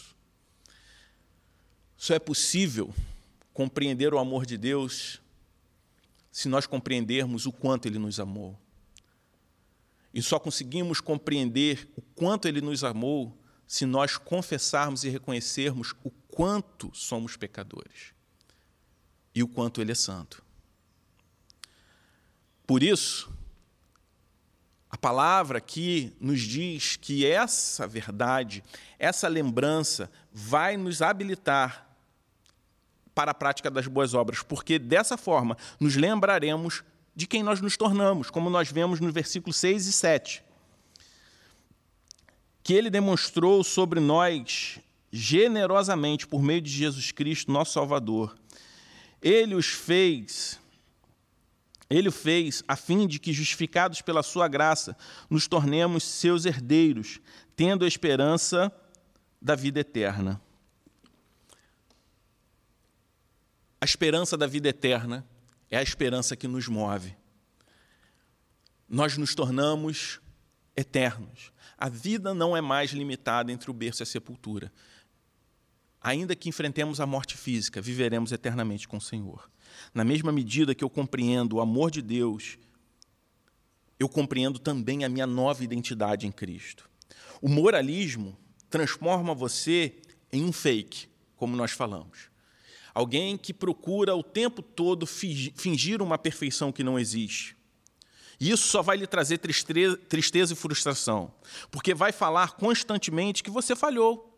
Só 1.99 2.13
é 2.13 2.19
possível 2.19 2.95
compreender 3.53 4.13
o 4.13 4.19
amor 4.19 4.45
de 4.45 4.57
Deus 4.57 5.21
se 6.31 6.47
nós 6.47 6.65
compreendermos 6.65 7.45
o 7.45 7.51
quanto 7.51 7.89
Ele 7.89 7.99
nos 7.99 8.21
amou. 8.21 8.57
E 10.13 10.21
só 10.21 10.39
conseguimos 10.39 11.01
compreender 11.01 11.91
o 11.97 12.01
quanto 12.01 12.47
Ele 12.47 12.61
nos 12.61 12.85
amou 12.85 13.37
se 13.67 13.85
nós 13.85 14.15
confessarmos 14.15 15.03
e 15.03 15.09
reconhecermos 15.09 15.93
o 16.01 16.09
quanto 16.09 16.89
somos 16.93 17.35
pecadores 17.35 18.13
e 19.35 19.43
o 19.43 19.47
quanto 19.47 19.81
Ele 19.81 19.91
é 19.91 19.95
santo. 19.95 20.41
Por 22.65 22.81
isso, 22.81 23.29
a 24.89 24.97
palavra 24.97 25.57
aqui 25.57 26.15
nos 26.17 26.39
diz 26.39 26.95
que 26.95 27.25
essa 27.25 27.85
verdade, 27.85 28.63
essa 28.97 29.27
lembrança, 29.27 30.09
vai 30.31 30.77
nos 30.77 31.01
habilitar 31.01 31.88
para 33.13 33.31
a 33.31 33.33
prática 33.33 33.69
das 33.69 33.87
boas 33.87 34.13
obras, 34.13 34.41
porque 34.41 34.79
dessa 34.79 35.17
forma 35.17 35.57
nos 35.79 35.95
lembraremos 35.95 36.83
de 37.15 37.27
quem 37.27 37.43
nós 37.43 37.59
nos 37.59 37.75
tornamos, 37.75 38.29
como 38.29 38.49
nós 38.49 38.71
vemos 38.71 38.99
no 38.99 39.11
versículo 39.11 39.53
6 39.53 39.87
e 39.87 39.93
7. 39.93 40.43
Que 42.63 42.73
ele 42.73 42.89
demonstrou 42.89 43.63
sobre 43.63 43.99
nós 43.99 44.79
generosamente 45.11 46.27
por 46.27 46.41
meio 46.41 46.61
de 46.61 46.69
Jesus 46.69 47.11
Cristo, 47.11 47.51
nosso 47.51 47.73
Salvador. 47.73 48.37
Ele 49.21 49.55
os 49.55 49.67
fez, 49.67 50.59
ele 51.89 52.09
o 52.09 52.11
fez 52.11 52.63
a 52.67 52.75
fim 52.75 53.07
de 53.07 53.19
que, 53.19 53.33
justificados 53.33 54.01
pela 54.01 54.23
sua 54.23 54.47
graça, 54.47 54.95
nos 55.29 55.47
tornemos 55.47 56.03
seus 56.03 56.45
herdeiros, 56.45 57.19
tendo 57.55 57.83
a 57.83 57.87
esperança 57.87 58.71
da 59.41 59.55
vida 59.55 59.79
eterna. 59.79 60.41
A 63.81 63.85
esperança 63.85 64.35
da 64.37 64.45
vida 64.45 64.69
eterna 64.69 65.25
é 65.71 65.77
a 65.77 65.83
esperança 65.83 66.35
que 66.35 66.47
nos 66.47 66.67
move. 66.67 67.15
Nós 68.87 69.17
nos 69.17 69.33
tornamos 69.33 70.19
eternos. 70.75 71.51
A 71.77 71.87
vida 71.87 72.33
não 72.33 72.57
é 72.57 72.61
mais 72.61 72.91
limitada 72.91 73.51
entre 73.51 73.69
o 73.69 73.73
berço 73.73 74.01
e 74.01 74.03
a 74.03 74.07
sepultura. 74.07 74.71
Ainda 76.01 76.35
que 76.35 76.49
enfrentemos 76.49 76.99
a 76.99 77.05
morte 77.05 77.37
física, 77.37 77.81
viveremos 77.81 78.31
eternamente 78.31 78.87
com 78.87 78.97
o 78.97 79.01
Senhor. 79.01 79.49
Na 79.93 80.03
mesma 80.03 80.31
medida 80.31 80.73
que 80.75 80.83
eu 80.83 80.89
compreendo 80.89 81.57
o 81.57 81.61
amor 81.61 81.91
de 81.91 82.01
Deus, 82.01 82.57
eu 83.99 84.09
compreendo 84.09 84.59
também 84.59 85.03
a 85.03 85.09
minha 85.09 85.27
nova 85.27 85.63
identidade 85.63 86.25
em 86.25 86.31
Cristo. 86.31 86.89
O 87.41 87.47
moralismo 87.47 88.37
transforma 88.69 89.33
você 89.33 89.95
em 90.31 90.43
um 90.43 90.51
fake, 90.51 91.07
como 91.35 91.55
nós 91.55 91.71
falamos. 91.71 92.28
Alguém 92.99 93.37
que 93.37 93.53
procura 93.53 94.13
o 94.13 94.21
tempo 94.21 94.61
todo 94.61 95.05
fingir 95.05 96.01
uma 96.01 96.17
perfeição 96.17 96.69
que 96.69 96.83
não 96.83 96.99
existe. 96.99 97.55
E 98.37 98.51
isso 98.51 98.67
só 98.67 98.81
vai 98.81 98.97
lhe 98.97 99.07
trazer 99.07 99.37
tristeza 99.37 100.51
e 100.51 100.55
frustração, 100.57 101.33
porque 101.71 101.93
vai 101.93 102.11
falar 102.11 102.57
constantemente 102.57 103.41
que 103.41 103.49
você 103.49 103.73
falhou. 103.73 104.37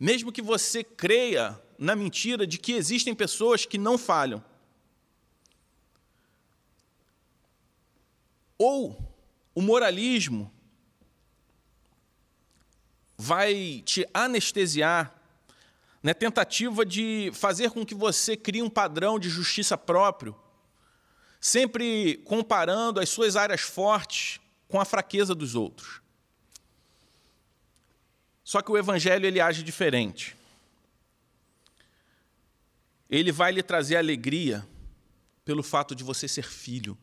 Mesmo 0.00 0.32
que 0.32 0.40
você 0.40 0.82
creia 0.82 1.60
na 1.78 1.94
mentira 1.94 2.46
de 2.46 2.56
que 2.56 2.72
existem 2.72 3.14
pessoas 3.14 3.66
que 3.66 3.76
não 3.76 3.98
falham. 3.98 4.42
Ou 8.56 9.14
o 9.54 9.60
moralismo 9.60 10.50
vai 13.18 13.82
te 13.84 14.08
anestesiar 14.14 15.18
na 16.02 16.12
tentativa 16.12 16.84
de 16.84 17.30
fazer 17.32 17.70
com 17.70 17.86
que 17.86 17.94
você 17.94 18.36
crie 18.36 18.62
um 18.62 18.68
padrão 18.68 19.18
de 19.18 19.28
justiça 19.28 19.78
próprio, 19.78 20.34
sempre 21.40 22.16
comparando 22.24 22.98
as 22.98 23.08
suas 23.08 23.36
áreas 23.36 23.60
fortes 23.60 24.40
com 24.68 24.80
a 24.80 24.84
fraqueza 24.84 25.34
dos 25.34 25.54
outros. 25.54 26.00
Só 28.42 28.60
que 28.60 28.72
o 28.72 28.76
evangelho 28.76 29.26
ele 29.26 29.40
age 29.40 29.62
diferente. 29.62 30.36
Ele 33.08 33.30
vai 33.30 33.52
lhe 33.52 33.62
trazer 33.62 33.96
alegria 33.96 34.66
pelo 35.44 35.62
fato 35.62 35.94
de 35.94 36.02
você 36.02 36.26
ser 36.26 36.44
filho. 36.44 36.98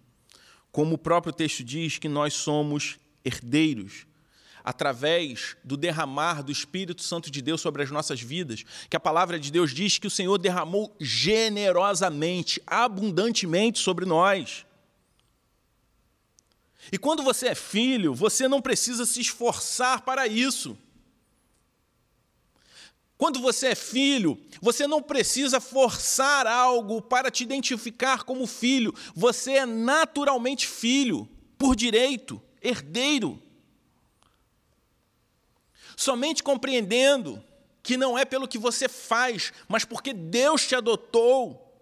Como 0.72 0.96
o 0.96 0.98
próprio 0.98 1.32
texto 1.32 1.64
diz 1.64 1.98
que 1.98 2.10
nós 2.10 2.34
somos 2.34 3.00
herdeiros 3.24 4.06
através 4.64 5.56
do 5.64 5.78
derramar 5.78 6.44
do 6.44 6.52
Espírito 6.52 7.04
Santo 7.04 7.30
de 7.32 7.42
Deus 7.42 7.62
sobre 7.62 7.84
as 7.84 7.92
nossas 7.92 8.22
vidas, 8.22 8.64
que 8.90 8.98
a 8.98 9.00
palavra 9.00 9.40
de 9.40 9.52
Deus 9.52 9.74
diz 9.74 9.98
que 9.98 10.08
o 10.08 10.12
Senhor 10.12 10.38
derramou 10.38 10.96
generosamente, 11.00 12.62
abundantemente 12.66 13.80
sobre 13.80 14.06
nós. 14.06 14.66
E 16.92 16.98
quando 16.98 17.24
você 17.24 17.48
é 17.48 17.56
filho, 17.56 18.14
você 18.14 18.48
não 18.48 18.62
precisa 18.62 19.06
se 19.06 19.22
esforçar 19.22 20.02
para 20.02 20.28
isso. 20.28 20.78
Quando 23.18 23.42
você 23.42 23.68
é 23.68 23.76
filho, 23.76 24.40
você 24.62 24.88
não 24.88 25.02
precisa 25.02 25.60
forçar 25.60 26.48
algo 26.48 27.02
para 27.02 27.30
te 27.30 27.44
identificar 27.44 28.24
como 28.24 28.48
filho. 28.48 28.96
Você 29.14 29.56
é 29.56 29.66
naturalmente 29.66 30.66
filho, 30.66 31.28
por 31.58 31.76
direito, 31.76 32.42
herdeiro. 32.62 33.42
Somente 36.00 36.42
compreendendo 36.42 37.44
que 37.84 37.98
não 37.98 38.18
é 38.18 38.24
pelo 38.24 38.48
que 38.48 38.58
você 38.58 38.88
faz, 38.88 39.52
mas 39.68 39.84
porque 39.84 40.14
Deus 40.14 40.66
te 40.66 40.74
adotou. 40.74 41.78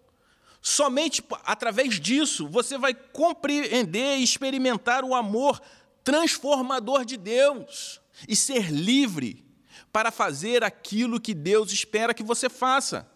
Somente 0.60 1.24
através 1.46 2.00
disso 2.00 2.48
você 2.48 2.80
vai 2.80 2.96
compreender 2.96 4.18
e 4.18 4.24
experimentar 4.24 5.06
o 5.06 5.14
amor 5.14 5.62
transformador 6.04 7.06
de 7.06 7.16
Deus 7.16 8.02
e 8.28 8.36
ser 8.36 8.72
livre 8.72 9.46
para 9.94 10.10
fazer 10.10 10.64
aquilo 10.64 11.22
que 11.22 11.36
Deus 11.36 11.72
espera 11.72 12.12
que 12.12 12.24
você 12.24 12.50
faça. 12.50 13.08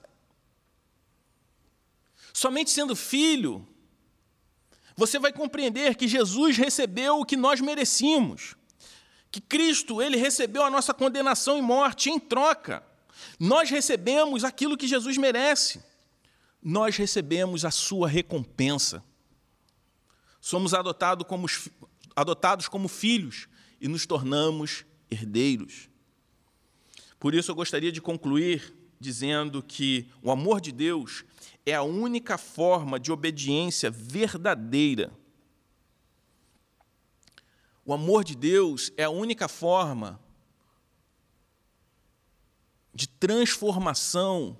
Somente 2.31 2.69
sendo 2.69 2.95
filho, 2.95 3.67
você 4.95 5.17
vai 5.17 5.33
compreender 5.33 5.95
que 5.95 6.07
Jesus 6.07 6.57
recebeu 6.57 7.19
o 7.21 7.25
que 7.25 7.35
nós 7.35 7.59
merecíamos 7.59 8.55
que 9.31 9.39
Cristo 9.39 10.01
ele 10.01 10.17
recebeu 10.17 10.63
a 10.63 10.69
nossa 10.69 10.93
condenação 10.93 11.57
e 11.57 11.61
morte 11.61 12.09
em 12.09 12.19
troca. 12.19 12.83
Nós 13.39 13.69
recebemos 13.69 14.43
aquilo 14.43 14.77
que 14.77 14.87
Jesus 14.87 15.17
merece. 15.17 15.81
Nós 16.61 16.97
recebemos 16.97 17.63
a 17.63 17.71
sua 17.71 18.07
recompensa. 18.09 19.03
Somos 20.41 20.73
adotados 20.73 21.25
como, 21.25 21.47
adotados 22.15 22.67
como 22.67 22.87
filhos 22.87 23.47
e 23.79 23.87
nos 23.87 24.05
tornamos 24.05 24.85
herdeiros. 25.09 25.89
Por 27.17 27.33
isso 27.33 27.51
eu 27.51 27.55
gostaria 27.55 27.91
de 27.91 28.01
concluir 28.01 28.75
dizendo 28.99 29.63
que 29.63 30.07
o 30.21 30.29
amor 30.29 30.59
de 30.59 30.71
Deus 30.71 31.23
é 31.65 31.73
a 31.73 31.83
única 31.83 32.37
forma 32.37 32.99
de 32.99 33.11
obediência 33.11 33.89
verdadeira 33.89 35.11
o 37.91 37.93
amor 37.93 38.23
de 38.23 38.37
Deus 38.37 38.89
é 38.95 39.03
a 39.03 39.09
única 39.09 39.49
forma 39.49 40.17
de 42.93 43.05
transformação 43.05 44.57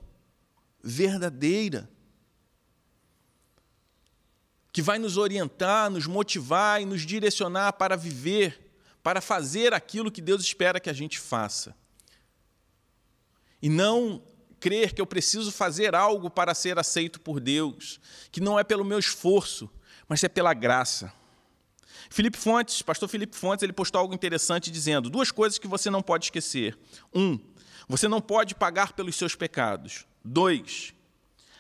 verdadeira 0.84 1.90
que 4.74 4.82
vai 4.82 5.00
nos 5.00 5.16
orientar, 5.16 5.90
nos 5.90 6.08
motivar 6.08 6.82
e 6.82 6.86
nos 6.86 7.04
direcionar 7.04 7.72
para 7.74 7.96
viver, 7.96 8.70
para 9.02 9.22
fazer 9.22 9.74
aquilo 9.74 10.12
que 10.12 10.22
Deus 10.22 10.44
espera 10.44 10.82
que 10.82 10.90
a 10.90 10.94
gente 10.94 11.18
faça. 11.18 11.74
E 13.62 13.70
não 13.70 14.22
crer 14.60 14.94
que 14.94 15.00
eu 15.00 15.08
preciso 15.08 15.54
fazer 15.54 15.96
algo 15.96 16.30
para 16.30 16.54
ser 16.54 16.78
aceito 16.78 17.22
por 17.22 17.40
Deus, 17.40 17.98
que 18.30 18.42
não 18.42 18.60
é 18.60 18.64
pelo 18.66 18.84
meu 18.84 19.00
esforço, 19.00 19.70
mas 20.06 20.22
é 20.22 20.28
pela 20.28 20.54
graça. 20.54 21.21
Felipe 22.12 22.38
Fontes, 22.38 22.82
pastor 22.82 23.08
Felipe 23.08 23.38
Fontes, 23.38 23.64
ele 23.64 23.72
postou 23.72 24.00
algo 24.00 24.14
interessante 24.14 24.70
dizendo 24.70 25.10
duas 25.10 25.32
coisas 25.32 25.58
que 25.58 25.66
você 25.66 25.90
não 25.90 26.02
pode 26.02 26.26
esquecer. 26.26 26.78
Um, 27.16 27.40
Você 27.88 28.06
não 28.08 28.20
pode 28.20 28.54
pagar 28.54 28.92
pelos 28.92 29.16
seus 29.16 29.34
pecados. 29.34 30.06
Dois, 30.24 30.94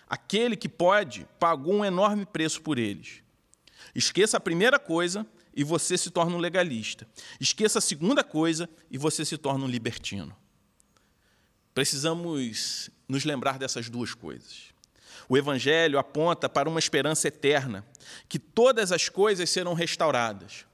aquele 0.10 0.58
que 0.58 0.68
pode 0.68 1.26
pagou 1.40 1.76
um 1.76 1.86
enorme 1.86 2.26
preço 2.26 2.62
por 2.62 2.78
eles. 2.78 3.24
Esqueça 3.96 4.36
a 4.36 4.42
primeira 4.42 4.78
coisa 4.78 5.26
e 5.56 5.64
você 5.64 5.98
se 5.98 6.10
torna 6.10 6.36
um 6.36 6.40
legalista. 6.40 7.08
Esqueça 7.40 7.80
a 7.80 7.82
segunda 7.82 8.22
coisa 8.22 8.70
e 8.90 8.98
você 8.98 9.24
se 9.24 9.38
torna 9.38 9.64
um 9.64 9.70
libertino. 9.70 10.36
Precisamos 11.74 12.90
nos 13.08 13.24
lembrar 13.24 13.58
dessas 13.58 13.90
duas 13.90 14.14
coisas. 14.14 14.71
O 15.32 15.38
Evangelho 15.38 15.98
aponta 15.98 16.50
para 16.50 16.68
uma 16.68 16.78
esperança 16.78 17.30
eterna, 17.30 17.88
que 18.28 18.38
todas 18.38 18.92
as 18.92 19.08
coisas 19.08 19.50
serão 19.50 19.74
restauradas. 19.74 20.66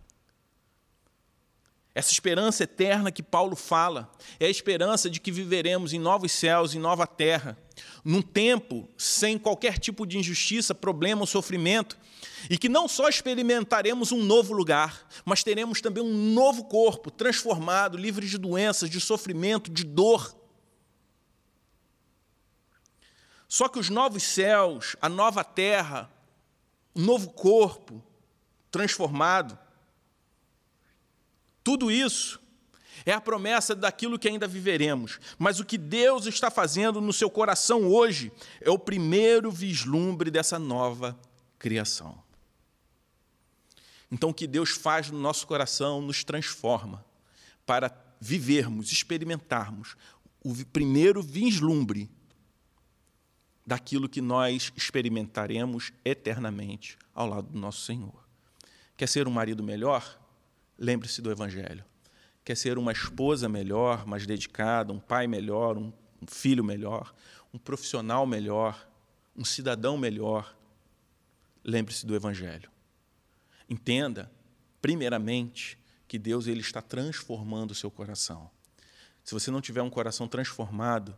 Essa 1.93 2.11
esperança 2.11 2.63
eterna 2.63 3.11
que 3.11 3.21
Paulo 3.21 3.55
fala 3.55 4.11
é 4.39 4.47
a 4.47 4.49
esperança 4.49 5.11
de 5.11 5.19
que 5.19 5.31
viveremos 5.31 5.93
em 5.93 5.99
novos 5.99 6.31
céus, 6.31 6.73
em 6.73 6.79
nova 6.79 7.05
terra, 7.05 7.55
num 8.03 8.23
tempo 8.23 8.89
sem 8.97 9.37
qualquer 9.37 9.77
tipo 9.77 10.07
de 10.07 10.17
injustiça, 10.17 10.73
problema 10.73 11.21
ou 11.21 11.27
sofrimento, 11.27 11.95
e 12.49 12.57
que 12.57 12.67
não 12.67 12.87
só 12.87 13.07
experimentaremos 13.07 14.11
um 14.11 14.23
novo 14.23 14.55
lugar, 14.55 15.07
mas 15.23 15.43
teremos 15.43 15.81
também 15.81 16.03
um 16.03 16.33
novo 16.33 16.63
corpo, 16.63 17.11
transformado, 17.11 17.95
livre 17.95 18.27
de 18.27 18.39
doenças, 18.39 18.89
de 18.89 18.99
sofrimento, 18.99 19.69
de 19.69 19.83
dor. 19.83 20.35
Só 23.47 23.69
que 23.69 23.79
os 23.79 23.89
novos 23.89 24.23
céus, 24.23 24.95
a 25.01 25.07
nova 25.07 25.43
terra, 25.43 26.11
o 26.93 26.99
novo 26.99 27.29
corpo 27.29 28.03
transformado, 28.69 29.57
tudo 31.63 31.89
isso 31.89 32.39
é 33.05 33.13
a 33.13 33.21
promessa 33.21 33.73
daquilo 33.73 34.19
que 34.19 34.27
ainda 34.27 34.47
viveremos. 34.47 35.19
Mas 35.37 35.59
o 35.59 35.65
que 35.65 35.77
Deus 35.77 36.25
está 36.25 36.51
fazendo 36.51 36.99
no 36.99 37.13
seu 37.13 37.29
coração 37.29 37.87
hoje 37.87 38.31
é 38.59 38.69
o 38.69 38.79
primeiro 38.79 39.49
vislumbre 39.49 40.29
dessa 40.29 40.59
nova 40.59 41.17
criação. 41.57 42.21
Então, 44.11 44.29
o 44.29 44.33
que 44.33 44.47
Deus 44.47 44.71
faz 44.71 45.09
no 45.09 45.19
nosso 45.19 45.45
coração 45.47 46.01
nos 46.01 46.23
transforma 46.23 47.03
para 47.65 47.91
vivermos, 48.19 48.91
experimentarmos 48.91 49.95
o 50.43 50.53
primeiro 50.65 51.21
vislumbre 51.21 52.09
daquilo 53.67 54.07
que 54.07 54.21
nós 54.21 54.71
experimentaremos 54.77 55.91
eternamente 56.05 56.97
ao 57.13 57.27
lado 57.27 57.49
do 57.49 57.59
nosso 57.59 57.81
Senhor. 57.81 58.25
Quer 58.95 59.09
ser 59.09 59.27
um 59.27 59.31
marido 59.31 59.61
melhor? 59.61 60.17
Lembre-se 60.79 61.21
do 61.21 61.29
Evangelho. 61.29 61.83
Quer 62.45 62.55
ser 62.55 62.77
uma 62.77 62.93
esposa 62.93 63.49
melhor, 63.49 64.07
mais 64.07 64.25
dedicada, 64.25 64.93
um 64.93 65.01
pai 65.01 65.27
melhor, 65.27 65.77
um 65.77 65.91
filho 66.27 66.63
melhor, 66.63 67.13
um 67.53 67.57
profissional 67.57 68.25
melhor, 68.25 68.89
um 69.35 69.43
cidadão 69.43 69.97
melhor? 69.97 70.57
Lembre-se 71.61 72.05
do 72.05 72.15
Evangelho. 72.15 72.71
Entenda, 73.69 74.31
primeiramente, 74.81 75.77
que 76.07 76.17
Deus 76.17 76.47
ele 76.47 76.61
está 76.61 76.81
transformando 76.81 77.71
o 77.71 77.75
seu 77.75 77.91
coração. 77.91 78.49
Se 79.25 79.33
você 79.33 79.51
não 79.51 79.59
tiver 79.59 79.81
um 79.81 79.89
coração 79.89 80.25
transformado, 80.25 81.13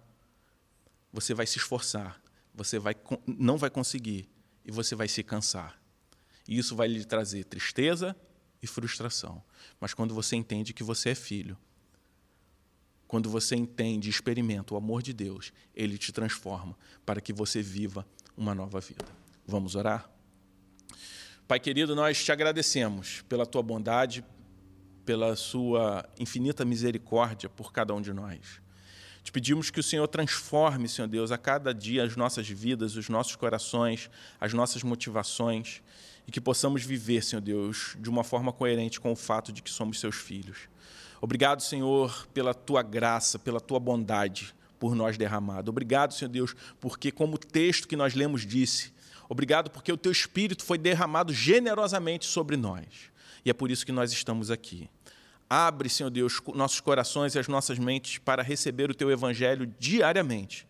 você 1.14 1.36
vai 1.36 1.46
se 1.46 1.60
esforçar, 1.60 2.20
você 2.60 2.78
vai, 2.78 2.94
não 3.26 3.58
vai 3.58 3.70
conseguir 3.70 4.30
e 4.66 4.72
você 4.72 4.94
vai 4.94 5.08
se 5.08 5.24
cansar. 5.24 5.82
E 6.46 6.58
isso 6.58 6.76
vai 6.76 6.90
lhe 6.90 7.06
trazer 7.06 7.46
tristeza 7.46 8.14
e 8.62 8.68
frustração. 8.68 9.42
Mas 9.80 9.94
quando 9.94 10.14
você 10.14 10.36
entende 10.36 10.74
que 10.74 10.84
você 10.84 11.12
é 11.12 11.16
filho, 11.16 11.58
quando 13.08 13.30
você 13.30 13.56
entende 13.56 14.10
e 14.10 14.12
experimenta 14.12 14.74
o 14.74 14.78
amor 14.78 15.02
de 15.02 15.14
Deus, 15.14 15.54
ele 15.74 15.98
te 15.98 16.12
transforma 16.12 16.78
para 17.06 17.22
que 17.22 17.32
você 17.32 17.62
viva 17.62 18.06
uma 18.36 18.54
nova 18.54 18.82
vida. 18.82 19.06
Vamos 19.48 19.76
orar? 19.76 20.12
Pai 21.48 21.62
querido, 21.62 21.96
nós 21.96 22.22
te 22.22 22.30
agradecemos 22.30 23.22
pela 23.22 23.46
tua 23.46 23.64
bondade, 23.64 24.22
pela 25.06 25.34
sua 25.38 26.08
infinita 26.20 26.66
misericórdia 26.66 27.48
por 27.48 27.72
cada 27.72 27.96
um 27.96 28.02
de 28.02 28.12
nós. 28.12 28.62
Te 29.30 29.32
pedimos 29.32 29.70
que 29.70 29.80
o 29.80 29.84
Senhor 29.84 30.08
transforme, 30.08 30.90
Senhor 30.90 31.08
Deus, 31.08 31.32
a 31.32 31.38
cada 31.38 31.72
dia 31.72 32.04
as 32.04 32.16
nossas 32.16 32.50
vidas, 32.50 32.96
os 32.96 33.10
nossos 33.10 33.36
corações, 33.36 34.10
as 34.42 34.56
nossas 34.56 34.82
motivações 34.82 35.84
e 36.28 36.32
que 36.32 36.42
possamos 36.42 36.84
viver, 36.84 37.24
Senhor 37.24 37.40
Deus, 37.40 37.96
de 38.00 38.10
uma 38.10 38.24
forma 38.24 38.52
coerente 38.52 39.00
com 39.00 39.12
o 39.12 39.16
fato 39.16 39.54
de 39.54 39.62
que 39.62 39.70
somos 39.70 40.00
seus 40.00 40.16
filhos. 40.16 40.62
Obrigado, 41.22 41.62
Senhor, 41.62 42.28
pela 42.34 42.56
tua 42.56 42.82
graça, 42.82 43.38
pela 43.38 43.62
tua 43.62 43.80
bondade 43.80 44.56
por 44.80 44.96
nós 44.96 45.16
derramado. 45.16 45.70
Obrigado, 45.70 46.16
Senhor 46.16 46.32
Deus, 46.32 46.56
porque, 46.80 47.12
como 47.12 47.36
o 47.36 47.38
texto 47.38 47.88
que 47.88 47.96
nós 47.96 48.16
lemos 48.16 48.48
disse, 48.48 48.92
obrigado 49.30 49.70
porque 49.70 49.92
o 49.92 49.98
teu 49.98 50.12
Espírito 50.12 50.64
foi 50.64 50.80
derramado 50.80 51.32
generosamente 51.32 52.26
sobre 52.26 52.58
nós. 52.58 52.88
E 53.46 53.52
é 53.52 53.54
por 53.54 53.70
isso 53.70 53.86
que 53.86 53.92
nós 53.92 54.12
estamos 54.12 54.50
aqui. 54.50 54.90
Abre, 55.50 55.90
Senhor 55.90 56.10
Deus, 56.10 56.40
nossos 56.54 56.80
corações 56.80 57.34
e 57.34 57.40
as 57.40 57.48
nossas 57.48 57.80
mentes 57.80 58.20
para 58.20 58.44
receber 58.44 58.92
o 58.92 58.94
teu 58.94 59.10
evangelho 59.10 59.66
diariamente 59.80 60.68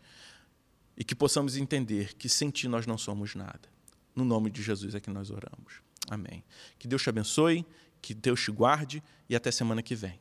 e 0.96 1.04
que 1.04 1.14
possamos 1.14 1.58
entender 1.58 2.14
que 2.16 2.30
sem 2.30 2.50
ti 2.50 2.68
nós 2.68 2.86
não 2.86 2.98
somos 2.98 3.36
nada. 3.36 3.62
No 4.16 4.24
nome 4.24 4.50
de 4.50 4.62
Jesus 4.62 4.96
é 4.96 5.00
que 5.00 5.10
nós 5.10 5.30
oramos. 5.32 5.82
Amém. 6.10 6.44
Que 6.78 6.88
Deus 6.88 7.02
te 7.02 7.10
abençoe, 7.10 7.66
que 8.02 8.14
Deus 8.14 8.42
te 8.42 8.52
guarde 8.52 9.04
e 9.30 9.36
até 9.36 9.52
semana 9.52 9.82
que 9.82 9.96
vem. 9.96 10.20